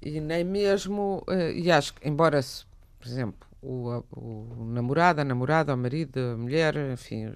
[0.00, 2.64] E nem mesmo, eh, e acho que, embora, se,
[2.98, 7.32] por exemplo, o, o namorado, a namorada, o marido, a mulher, enfim,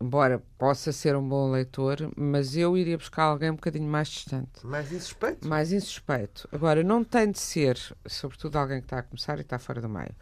[0.00, 4.64] embora possa ser um bom leitor, mas eu iria buscar alguém um bocadinho mais distante.
[4.66, 5.46] Mais insuspeito?
[5.46, 6.48] mais insuspeito.
[6.50, 9.88] Agora, não tem de ser, sobretudo alguém que está a começar e está fora do
[9.88, 10.14] meio,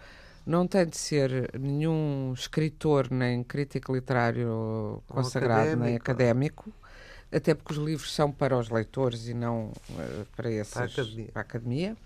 [0.51, 5.97] não tem de ser nenhum escritor, nem crítico literário consagrado, nem académico.
[5.97, 6.73] académico,
[7.33, 10.87] até porque os livros são para os leitores e não eh, para, esses, Para a
[10.87, 11.33] academia.
[11.33, 11.97] para a academia.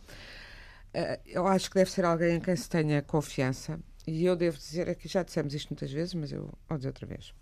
[0.93, 4.59] Eh, eu acho que deve ser alguém em quem se tenha confiança e eu devo
[4.59, 7.33] dizer, aqui já dissemos isto muitas vezes, mas eu vou dizer outra vez.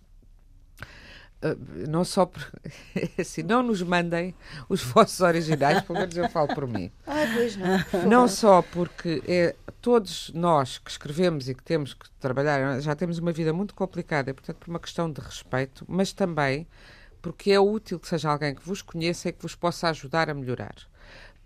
[1.42, 2.40] Uh, não só por,
[3.18, 4.32] assim, não nos mandem
[4.68, 6.92] os vossos originais, pelo menos eu falo por mim.
[7.06, 8.08] Ah, pois não.
[8.08, 13.18] Não só porque é, todos nós que escrevemos e que temos que trabalhar, já temos
[13.18, 16.66] uma vida muito complicada, e, portanto, por uma questão de respeito, mas também
[17.22, 20.34] porque é útil que seja alguém que vos conheça e que vos possa ajudar a
[20.34, 20.74] melhorar.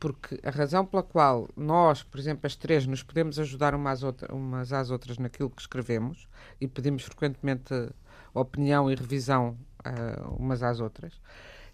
[0.00, 4.34] Porque a razão pela qual nós, por exemplo, as três, nos podemos ajudar umas, outra,
[4.34, 6.28] umas às outras naquilo que escrevemos
[6.60, 7.72] e pedimos frequentemente
[8.34, 9.56] opinião e revisão
[9.90, 11.12] uh, umas às outras,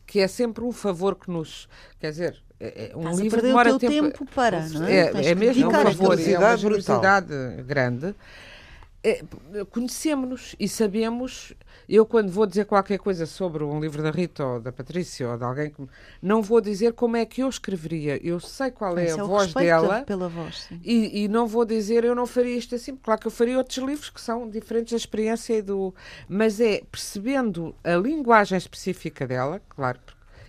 [0.06, 1.68] que é sempre um favor que nos.
[1.98, 4.18] Quer dizer, é, um Estás a livro demora o teu tempo.
[4.18, 4.94] tempo para, não é?
[4.94, 7.34] É, é mesmo um favor, é uma generosidade
[7.66, 8.14] grande.
[9.04, 9.22] É,
[9.70, 11.52] Conhecemos-nos e sabemos.
[11.88, 15.36] Eu, quando vou dizer qualquer coisa sobre um livro da Rita ou da Patrícia ou
[15.36, 15.84] de alguém que.
[16.22, 18.24] Não vou dizer como é que eu escreveria.
[18.24, 20.02] Eu sei qual é Esse a o voz dela.
[20.02, 20.68] pela voz.
[20.84, 23.58] E, e não vou dizer eu não faria isto assim, porque claro que eu faria
[23.58, 25.92] outros livros que são diferentes da experiência e do.
[26.28, 29.98] Mas é percebendo a linguagem específica dela, claro,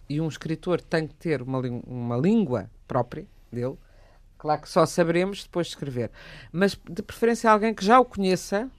[0.08, 3.78] e um escritor tem que ter uma, uma língua própria dele,
[4.44, 6.12] claro que só saberemos depois de escrever,
[6.52, 8.70] mas de preferência alguém que já o conheça.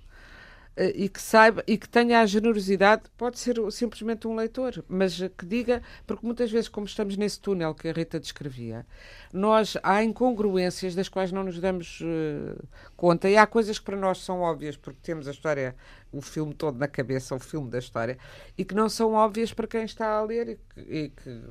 [0.76, 5.18] eh, E que saiba e que tenha a generosidade, pode ser simplesmente um leitor, mas
[5.38, 8.86] que diga, porque muitas vezes, como estamos nesse túnel que a Rita descrevia,
[9.32, 12.56] nós há incongruências das quais não nos damos eh,
[12.96, 15.76] conta e há coisas que para nós são óbvias porque temos a história,
[16.16, 18.18] o filme todo na cabeça, o filme da história,
[18.56, 21.42] e que não são óbvias para quem está a ler e que, e que,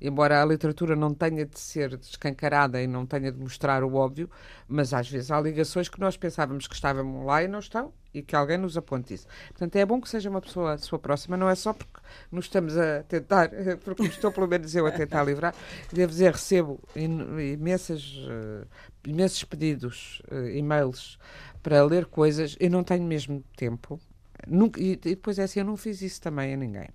[0.00, 4.30] embora a literatura não tenha de ser descancarada e não tenha de mostrar o óbvio,
[4.68, 8.22] mas às vezes há ligações que nós pensávamos que estavam lá e não estão e
[8.22, 9.26] que alguém nos aponte isso.
[9.48, 12.00] Portanto, é bom que seja uma pessoa sua próxima, não é só porque
[12.32, 13.50] nos estamos a tentar,
[13.84, 15.54] porque estou pelo menos eu a tentar livrar.
[15.92, 18.66] Devo dizer, recebo imensas, eh,
[19.06, 21.18] imensos pedidos, eh, e-mails
[21.66, 23.98] para ler coisas e não tenho mesmo tempo.
[24.46, 26.88] Nunca, e, depois é assim, eu não fiz isso também a ninguém.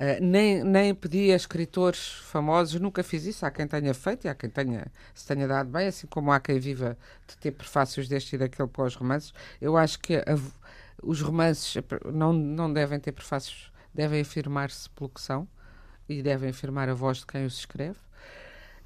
[0.00, 3.44] Uh, nem, nem pedi a escritores famosos, nunca fiz isso.
[3.44, 6.40] Há quem tenha feito e há quem tenha, se tenha dado bem, assim como há
[6.40, 6.96] quem viva
[7.28, 9.34] de ter prefácios deste e daquele para os romances.
[9.60, 10.24] Eu acho que a-
[11.02, 11.76] os romances
[12.10, 15.46] não, não devem ter prefácios, devem afirmar-se pelo que são
[16.08, 17.98] e devem afirmar a voz de quem os escreve.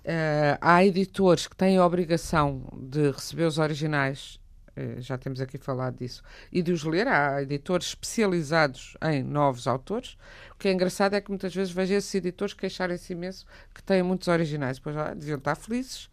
[0.04, 4.40] Uh, há editores que têm a obrigação de receber os originais,
[4.98, 6.22] já temos aqui falado disso,
[6.52, 7.08] e de os ler.
[7.08, 10.16] Há editores especializados em novos autores.
[10.52, 14.02] O que é engraçado é que muitas vezes vejo esses editores queixarem-se imenso que têm
[14.02, 14.78] muitos originais.
[14.78, 16.10] Pois ah, deviam estar felizes.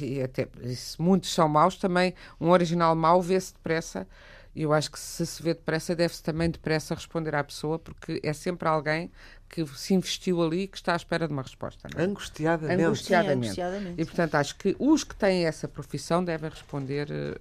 [0.00, 4.06] E até se muitos são maus, também um original mau vê-se depressa.
[4.54, 8.20] E eu acho que se se vê depressa, deve-se também depressa responder à pessoa, porque
[8.22, 9.10] é sempre alguém
[9.48, 11.88] que se investiu ali e que está à espera de uma resposta.
[11.94, 12.04] não é?
[12.06, 12.82] Angustiadamente.
[12.82, 13.54] Angustiadamente.
[13.54, 14.02] Sim, angustiadamente.
[14.02, 17.38] E, portanto, acho que os que têm essa profissão devem responder eh,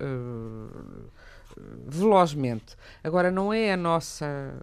[1.88, 2.76] velozmente.
[3.04, 4.54] Agora, não é a nossa.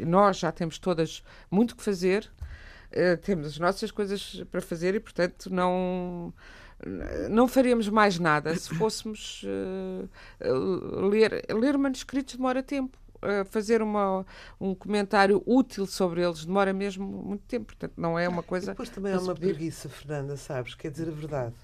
[0.00, 2.30] Nós já temos todas muito que fazer,
[2.92, 6.32] eh, temos as nossas coisas para fazer e, portanto, não.
[7.30, 10.48] Não faríamos mais nada se fôssemos eh,
[11.08, 11.44] ler.
[11.54, 12.98] Ler manuscritos demora tempo.
[13.22, 14.26] Eh, fazer uma,
[14.60, 17.66] um comentário útil sobre eles demora mesmo muito tempo.
[17.66, 18.66] Portanto, não é uma E coisa.
[18.72, 19.54] depois também se uma pedir.
[19.54, 20.74] preguiça, Fernanda, sabes?
[20.74, 21.54] Quer dizer a verdade.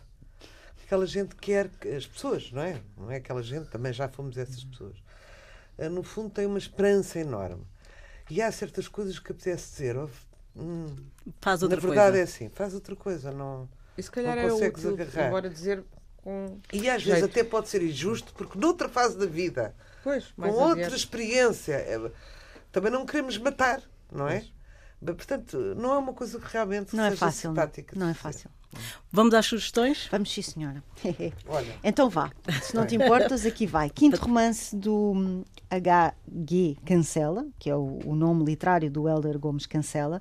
[0.86, 1.68] Aquela gente quer.
[1.68, 2.80] que- As pessoas, não é?
[2.96, 4.96] Não é aquela gente, também já fomos essas pessoas.
[5.78, 7.62] Ah, No fundo, tem uma esperança enorme.
[8.30, 9.96] E há certas coisas que apetece dizer.
[9.98, 10.08] "Oh,
[10.56, 10.86] hum,
[11.40, 12.22] Faz na outra verdade é coisa.
[12.22, 13.30] assim, faz outra coisa.
[13.32, 13.68] Não...
[13.98, 15.26] E se calhar Não é útil, agarrar.
[15.28, 15.84] embora dizer
[16.16, 16.58] com.
[16.72, 17.24] E às vezes Jeito.
[17.26, 20.96] até pode ser injusto, porque noutra fase da vida, Pois, com outra adiante.
[20.96, 22.10] experiência, é-
[22.72, 24.44] também não queremos matar, não é?
[25.02, 27.54] Mas, Portanto, não é uma coisa que realmente Não é seja fácil, não.
[27.56, 27.92] simpática.
[27.94, 28.38] de não é fazer.
[28.38, 28.50] fácil.
[29.10, 30.06] Vamos às sugestões?
[30.12, 30.84] Vamos sim, senhora.
[31.48, 32.30] Olha, Então vá,
[32.62, 33.90] se não te importas, aqui vai.
[33.90, 36.76] Quinto romance do hum, H.G.
[36.86, 40.20] Cancela, que é o, o nome literário do Helder Gomes Cancela.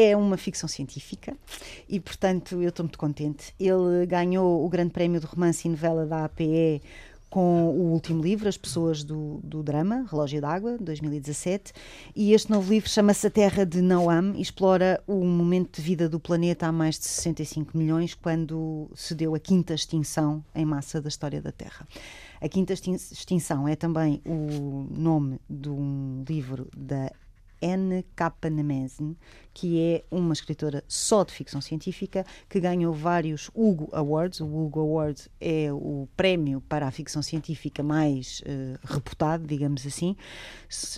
[0.00, 1.36] É uma ficção científica
[1.88, 3.52] e, portanto, eu estou muito contente.
[3.58, 6.80] Ele ganhou o Grande Prémio de Romance e Novela da APE
[7.28, 11.72] com o último livro, As Pessoas do, do Drama, Relógio d'Água, 2017.
[12.14, 16.08] E este novo livro chama-se A Terra de Noam e explora o momento de vida
[16.08, 21.02] do planeta há mais de 65 milhões, quando se deu a quinta extinção em massa
[21.02, 21.88] da história da Terra.
[22.40, 27.10] A quinta extin- extinção é também o nome de um livro da
[27.60, 28.04] N.
[28.14, 28.32] K.
[28.50, 29.16] Nemesen,
[29.52, 34.40] que é uma escritora só de ficção científica que ganhou vários Hugo Awards.
[34.40, 40.16] O Hugo Award é o prémio para a ficção científica mais eh, reputado, digamos assim.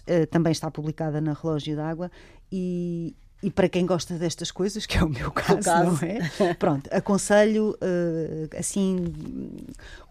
[0.06, 2.10] Eh, também está publicada na Relógio d'Água
[2.52, 5.84] e e para quem gosta destas coisas, que é o meu caso, caso.
[5.84, 6.54] não é?
[6.54, 8.98] Pronto, aconselho uh, assim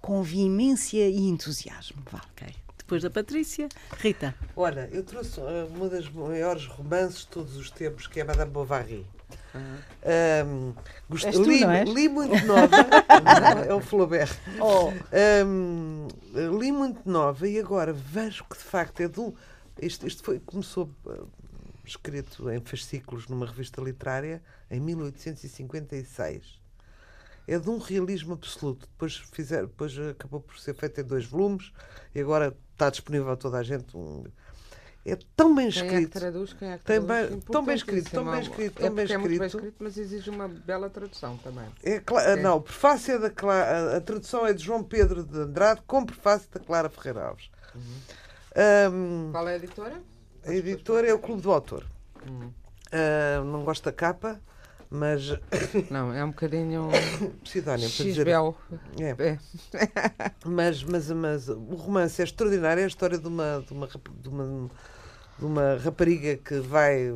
[0.02, 2.02] com veemência e entusiasmo.
[2.12, 2.22] Vá.
[2.32, 2.48] Ok.
[2.90, 3.70] Depois da Patrícia,
[4.00, 4.34] Rita.
[4.56, 8.50] Olha, eu trouxe uh, uma das maiores romances de todos os tempos, que é Madame
[8.50, 9.06] Bovary.
[9.54, 10.74] Um,
[11.08, 12.68] gost- tu, li, li muito nova.
[13.70, 14.36] É o Flaubert.
[14.60, 14.92] Oh.
[15.46, 19.36] Um, li muito nova e agora vejo que de facto é de um.
[19.80, 21.28] Isto, isto foi, começou uh,
[21.86, 26.60] escrito em fascículos numa revista literária em 1856.
[27.48, 28.88] É de um realismo absoluto.
[28.88, 31.72] Depois, fizer, depois acabou por ser feito em dois volumes
[32.16, 33.96] e agora está disponível a toda a gente.
[33.96, 34.24] Um,
[35.06, 36.20] é tão bem Quem é que escrito.
[36.20, 36.54] traduz?
[36.54, 37.08] Quem é que traduz?
[37.30, 39.66] bem- tão bem escrito, tão bem escrito, É tão bem porque é muito bem escrito.
[39.66, 41.66] escrito, mas exige uma bela tradução também.
[41.84, 42.02] É,
[42.32, 42.36] É.
[42.38, 46.06] Não, o prefácio é da Cla- a, tradução é de João Pedro de Andrade com
[46.06, 47.50] prefácio da Clara Ferreira Alves.
[48.92, 50.02] Um, Qual é a editora?
[50.46, 51.86] a editora é o Clube do Autor.
[52.30, 52.52] Hum.
[52.92, 54.40] Ah, não gosto da capa,
[54.90, 55.38] mas
[55.90, 56.90] Não, é um bocadinho
[57.44, 58.28] pseudónimo para dizer.
[59.00, 59.10] É.
[59.30, 59.40] É.
[60.46, 64.30] Mas, mas, mas o romance é extraordinário, é a história de uma, de uma, de
[64.30, 64.70] uma,
[65.38, 67.12] de uma rapariga que vai,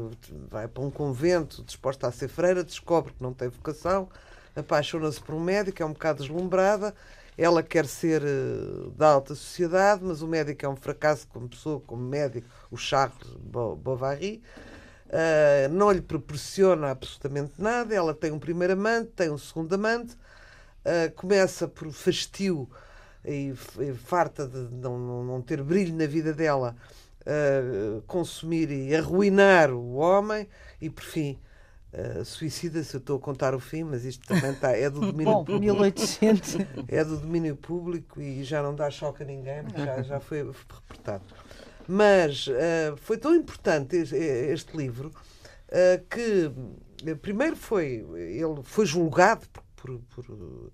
[0.49, 4.07] vai para um convento disposta a ser freira, descobre que não tem vocação,
[4.55, 6.93] apaixona-se por um médico, é um bocado deslumbrada,
[7.35, 11.79] ela quer ser eh, da alta sociedade, mas o médico é um fracasso como pessoa,
[11.79, 14.41] como médico, o Charles Bo- Bovary.
[15.13, 17.93] Uh, não lhe proporciona absolutamente nada.
[17.93, 22.67] Ela tem um primeiro amante, tem um segundo amante, uh, começa por fastio
[23.23, 26.75] e, e farta de não, não, não ter brilho na vida dela,
[27.21, 30.47] uh, consumir e arruinar o homem,
[30.81, 31.37] e por fim.
[31.93, 35.25] uh, Suicida-se, eu estou a contar o fim, mas isto também está, é do domínio
[35.31, 35.61] Bom, público.
[35.61, 36.57] 1800.
[36.87, 40.39] É do domínio público e já não dá choque a ninguém, porque já, já foi
[40.43, 41.23] reportado.
[41.87, 45.11] Mas eh, foi tão importante este, este livro
[45.69, 46.51] eh, que,
[47.05, 50.71] eh, primeiro, foi ele foi julgado por, por, por,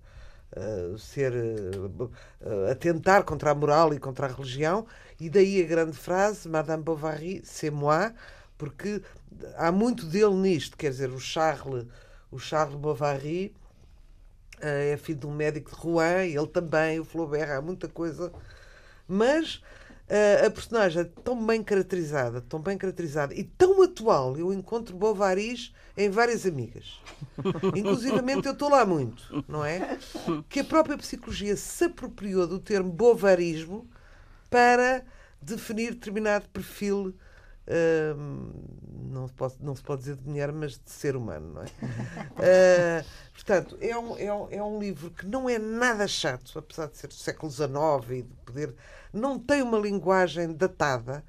[0.55, 4.86] eh, ser eh, atentar contra a moral e contra a religião,
[5.20, 8.12] e daí a grande frase, Madame Bovary, c'est moi,
[8.57, 9.01] porque
[9.57, 11.86] há muito dele nisto, quer dizer, o Charles,
[12.32, 13.53] o Charles Bovary
[14.62, 18.32] eh, é filho de um médico de Rouen, ele também, o Flaubert, há muita coisa.
[19.07, 19.62] Mas
[20.10, 24.97] eh, a personagem é tão bem caracterizada, tão bem caracterizada e tão atual, eu encontro
[24.97, 26.99] Bovaris em várias amigas.
[27.76, 29.99] Inclusivamente eu estou lá muito, não é?
[30.49, 33.88] Que a própria psicologia se apropriou do termo bovarismo
[34.49, 35.05] para
[35.39, 37.14] definir determinado perfil
[39.09, 41.67] não, se pode, não se pode dizer de mulher, mas de ser humano, não é?
[43.01, 46.88] Ah, portanto, é um, é, um, é um livro que não é nada chato, apesar
[46.88, 47.70] de ser do século XIX
[48.09, 48.76] e de poder.
[49.13, 51.24] Não tem uma linguagem datada.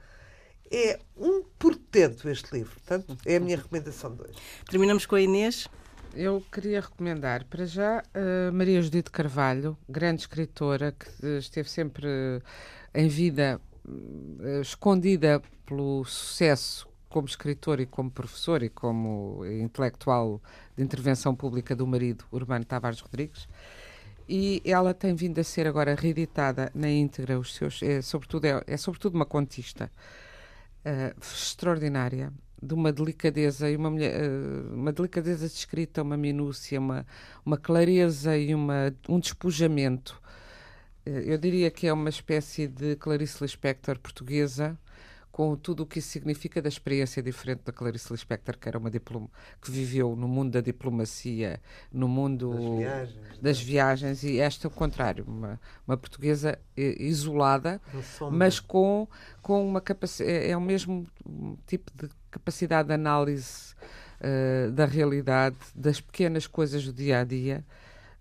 [0.73, 2.73] É um portento este livro.
[2.75, 4.39] Portanto, é a minha recomendação de hoje.
[4.69, 5.69] Terminamos com a Inês.
[6.15, 12.41] Eu queria recomendar, para já, a Maria Judite Carvalho, grande escritora que esteve sempre eh,
[12.95, 13.61] em vida
[14.61, 20.41] escondida pelo sucesso como escritora e como professor e como intelectual
[20.77, 23.49] de intervenção pública do marido, Urbano Tavares Rodrigues.
[24.29, 28.63] E ela tem vindo a ser agora reeditada na íntegra, os seus, é, sobretudo, é,
[28.65, 29.91] é sobretudo uma contista
[30.85, 34.29] eh, extraordinária, de uma delicadeza e uma, eh,
[34.73, 37.07] uma delicadeza de escrita, uma minúcia, uma,
[37.45, 40.21] uma clareza e uma, um despojamento.
[41.07, 44.79] Eh, eu diria que é uma espécie de Clarice Lispector portuguesa,
[45.33, 48.91] com tudo o que isso significa da experiência diferente da Clarice Lispector, que era uma
[48.91, 49.29] diploma,
[49.63, 51.61] que viveu no mundo da diplomacia,
[51.93, 53.39] no mundo Das viagens.
[53.41, 57.81] das viagens, e esta é o contrário, uma, uma portuguesa eh, isolada,
[58.31, 59.09] mas com,
[59.41, 61.07] com uma capacidade, é, é o mesmo
[61.67, 63.75] tipo de capacidade de análise
[64.21, 67.65] eh, da realidade, das pequenas coisas do dia a dia,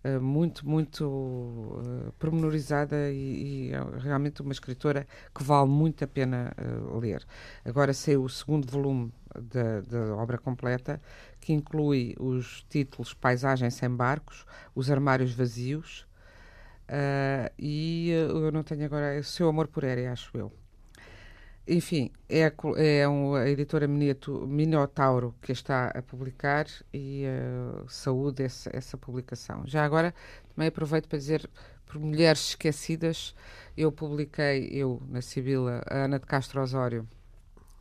[0.04, 6.08] eh, muito, muito eh, pormenorizada e, e é realmente uma escritora que vale muito a
[6.08, 7.26] pena eh, ler.
[7.66, 11.02] Agora saiu o segundo volume da, da obra completa,
[11.39, 16.08] que inclui os títulos Paisagem sem Barcos, Os Armários Vazios,
[16.88, 20.59] ah, e eu não tenho agora, é Seu Amor por Érea, acho eu.
[21.72, 28.72] Enfim, é, é um- a editora Minotauro que está a publicar e eh, saúde essa,
[28.74, 29.61] essa publicação.
[29.67, 30.11] Já agora,
[30.55, 31.47] também aproveito para dizer,
[31.86, 33.36] por Mulheres Esquecidas,
[33.78, 37.07] eu publiquei, eu, na Sibila, a Ana de Castro Osório,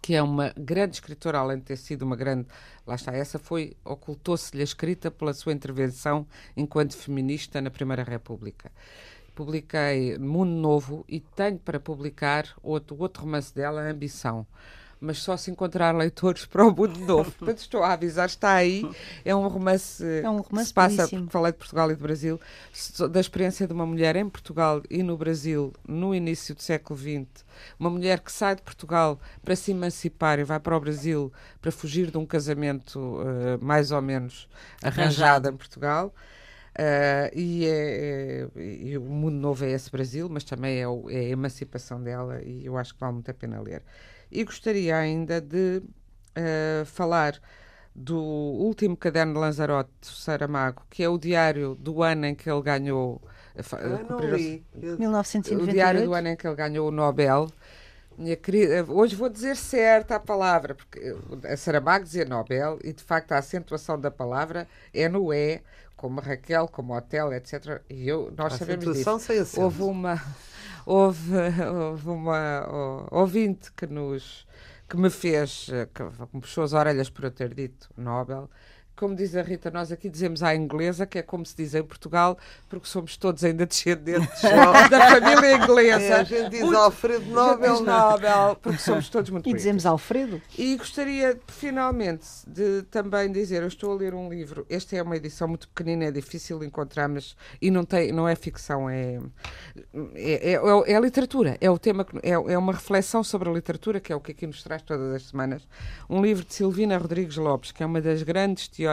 [0.03, 2.47] que é uma grande escritora, além de ter sido uma grande.
[2.87, 3.75] Lá está, essa foi.
[3.85, 6.27] ocultou-se-lhe a escrita pela sua intervenção
[6.57, 8.71] enquanto feminista na Primeira República.
[9.39, 14.45] Publiquei Mundo Novo e tenho para publicar outro, outro romance dela, Ambição.
[15.01, 17.31] mas só se encontrar leitores para o mundo novo.
[17.39, 18.85] Portanto, estou a avisar, está aí.
[19.25, 21.21] É um romance, É um romance que se passa, belíssimo.
[21.23, 22.41] porque falei de Portugal e do Brasil,
[23.13, 27.45] da experiência de uma mulher em Portugal e no Brasil no início do século XX.
[27.79, 31.33] Uma mulher que sai de Portugal para se emancipar e vai para o Brasil
[31.63, 34.49] para fugir de um casamento eh, mais ou menos
[34.83, 36.13] arranjado em Portugal.
[36.79, 41.11] Uh, e, é, é- e o Mundo Novo é esse Brasil, mas também é, o-
[41.11, 43.83] é a emancipação dela e eu acho que vale muito a pena ler.
[44.31, 45.79] E gostaria ainda de
[46.37, 47.41] uh, falar
[47.95, 52.49] do último caderno de Lanzarote do Saramago, que é o diário do ano em que
[52.51, 53.21] ele ganhou.
[53.63, 54.65] fa- Ah, não li.
[54.75, 56.15] O diário do 1998.
[56.15, 57.49] ano em que ele ganhou o Nobel.
[58.19, 61.15] Minha querida, hoje vou dizer certa a palavra, porque
[61.45, 65.63] a Saramago dizia Nobel e de facto a acentuação da palavra é no E,
[65.97, 67.81] como Raquel, como hotel, etc.
[67.89, 69.21] E eu, nós A sabemos disso.
[69.21, 69.61] sem acento.
[69.63, 70.21] Houve uma,
[70.85, 71.33] houve,
[71.91, 74.45] houve uma ó, ouvinte que nos
[74.89, 78.51] que me fez, eh, que me puxou as orelhas por eu ter dito Nobel.
[78.99, 81.85] Como diz a Rita, nós aqui dizemos à inglesa, que é como se diz em
[81.85, 82.37] Portugal,
[82.69, 84.43] porque somos todos ainda descendentes
[84.91, 86.03] da família inglesa.
[86.03, 87.73] É, a gente diz Muito- Alfredo Nobel.
[87.75, 89.87] diz Nobel, porque somos todos muito E dizemos.
[89.87, 90.43] Alfredo.
[90.59, 95.17] E gostaria, finalmente, de também dizer, eu estou a ler um livro, esta é uma
[95.17, 99.21] edição muito pequenina, é difícil de encontrar, mas, e não, tem, não é ficção, é,
[100.17, 104.01] é, é, é literatura, é, o tema, que- é, é uma reflexão sobre a literatura,
[104.01, 105.63] que é o que aqui nos traz todas as semanas,
[106.11, 108.88] um livro de Silvina Rodrigues Lopes, que é uma das grandes teóricas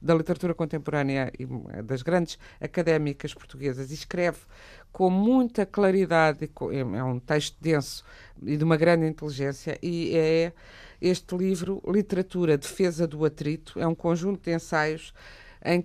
[0.00, 4.38] da literatura contemporânea e uma das grandes académicas portuguesas, e escreve
[4.92, 8.04] com muita claridade, é é um texto denso
[8.42, 10.52] e de uma grande inteligência, e é
[11.00, 15.12] este livro, Literatura, Defesa do Atrito, é um conjunto de ensaios
[15.64, 15.84] em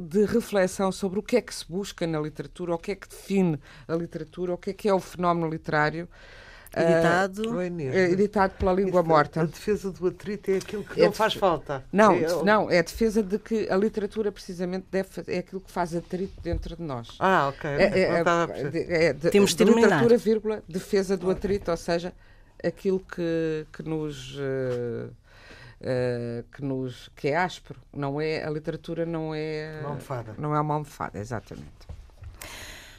[0.00, 3.08] de reflexão sobre o que é que se busca na literatura, o que é que
[3.08, 6.08] define a literatura, o que é que é o fenómeno literário.
[6.82, 7.60] Editado.
[7.60, 7.94] Eh, Inês.
[8.12, 9.40] editado pela Língua Isto, Morta.
[9.42, 11.84] A defesa do atrito é aquilo que É não faz falta.
[11.92, 15.70] Não, É- não, é a defesa de que a literatura precisamente deve, é aquilo que
[15.70, 17.16] faz atrito dentro de nós.
[17.18, 17.70] Ah, ok.
[17.70, 19.86] É- é- é- de- é de- Temos de de terminar.
[19.88, 22.12] literatura, vírgula, defesa do atrito, ou seja,
[22.64, 25.08] aquilo que, que nos eh,
[25.80, 30.34] eh, que nos que é áspero, não é a literatura não é Uma almofada.
[30.38, 31.66] não é uma almofada, exatamente.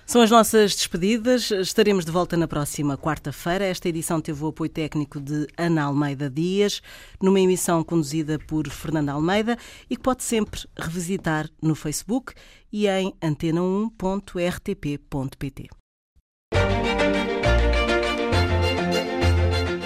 [0.08, 1.52] São as nossas despedidas.
[1.52, 3.66] Estaremos de volta na próxima quarta-feira.
[3.66, 6.82] Esta edição teve o apoio técnico de Ana Almeida Dias,
[7.22, 9.58] numa emissão conduzida por Fernanda Almeida
[9.90, 12.34] e que pode sempre revisitar no Facebook
[12.72, 15.68] e em antena1.rtp.pt.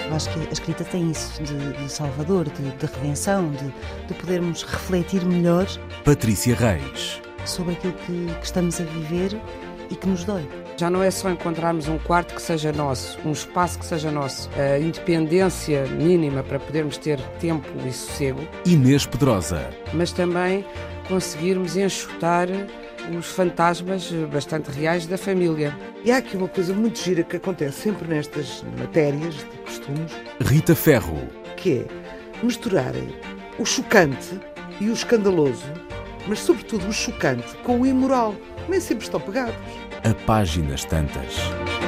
[0.06, 3.74] Eu acho que a escrita tem isso de, de salvador, de, de redenção, de,
[4.06, 5.66] de podermos refletir melhor
[6.04, 7.20] Patrícia Reis.
[7.44, 9.36] sobre aquilo que, que estamos a viver
[9.92, 10.48] e que nos dói.
[10.76, 14.48] Já não é só encontrarmos um quarto que seja nosso, um espaço que seja nosso,
[14.58, 19.68] a independência mínima para podermos ter tempo e sossego, Inês Pedrosa.
[19.92, 20.64] mas também
[21.06, 22.48] conseguirmos enxutar
[23.18, 25.76] os fantasmas bastante reais da família.
[26.04, 30.74] E há aqui uma coisa muito gira que acontece sempre nestas matérias de costumes, Rita
[30.74, 31.18] Ferro.
[31.56, 33.08] que é misturarem
[33.58, 34.40] o chocante
[34.80, 35.70] e o escandaloso,
[36.26, 38.34] mas sobretudo o chocante com o imoral.
[38.68, 39.54] Nem sempre estão pegados.
[40.04, 41.81] A páginas tantas.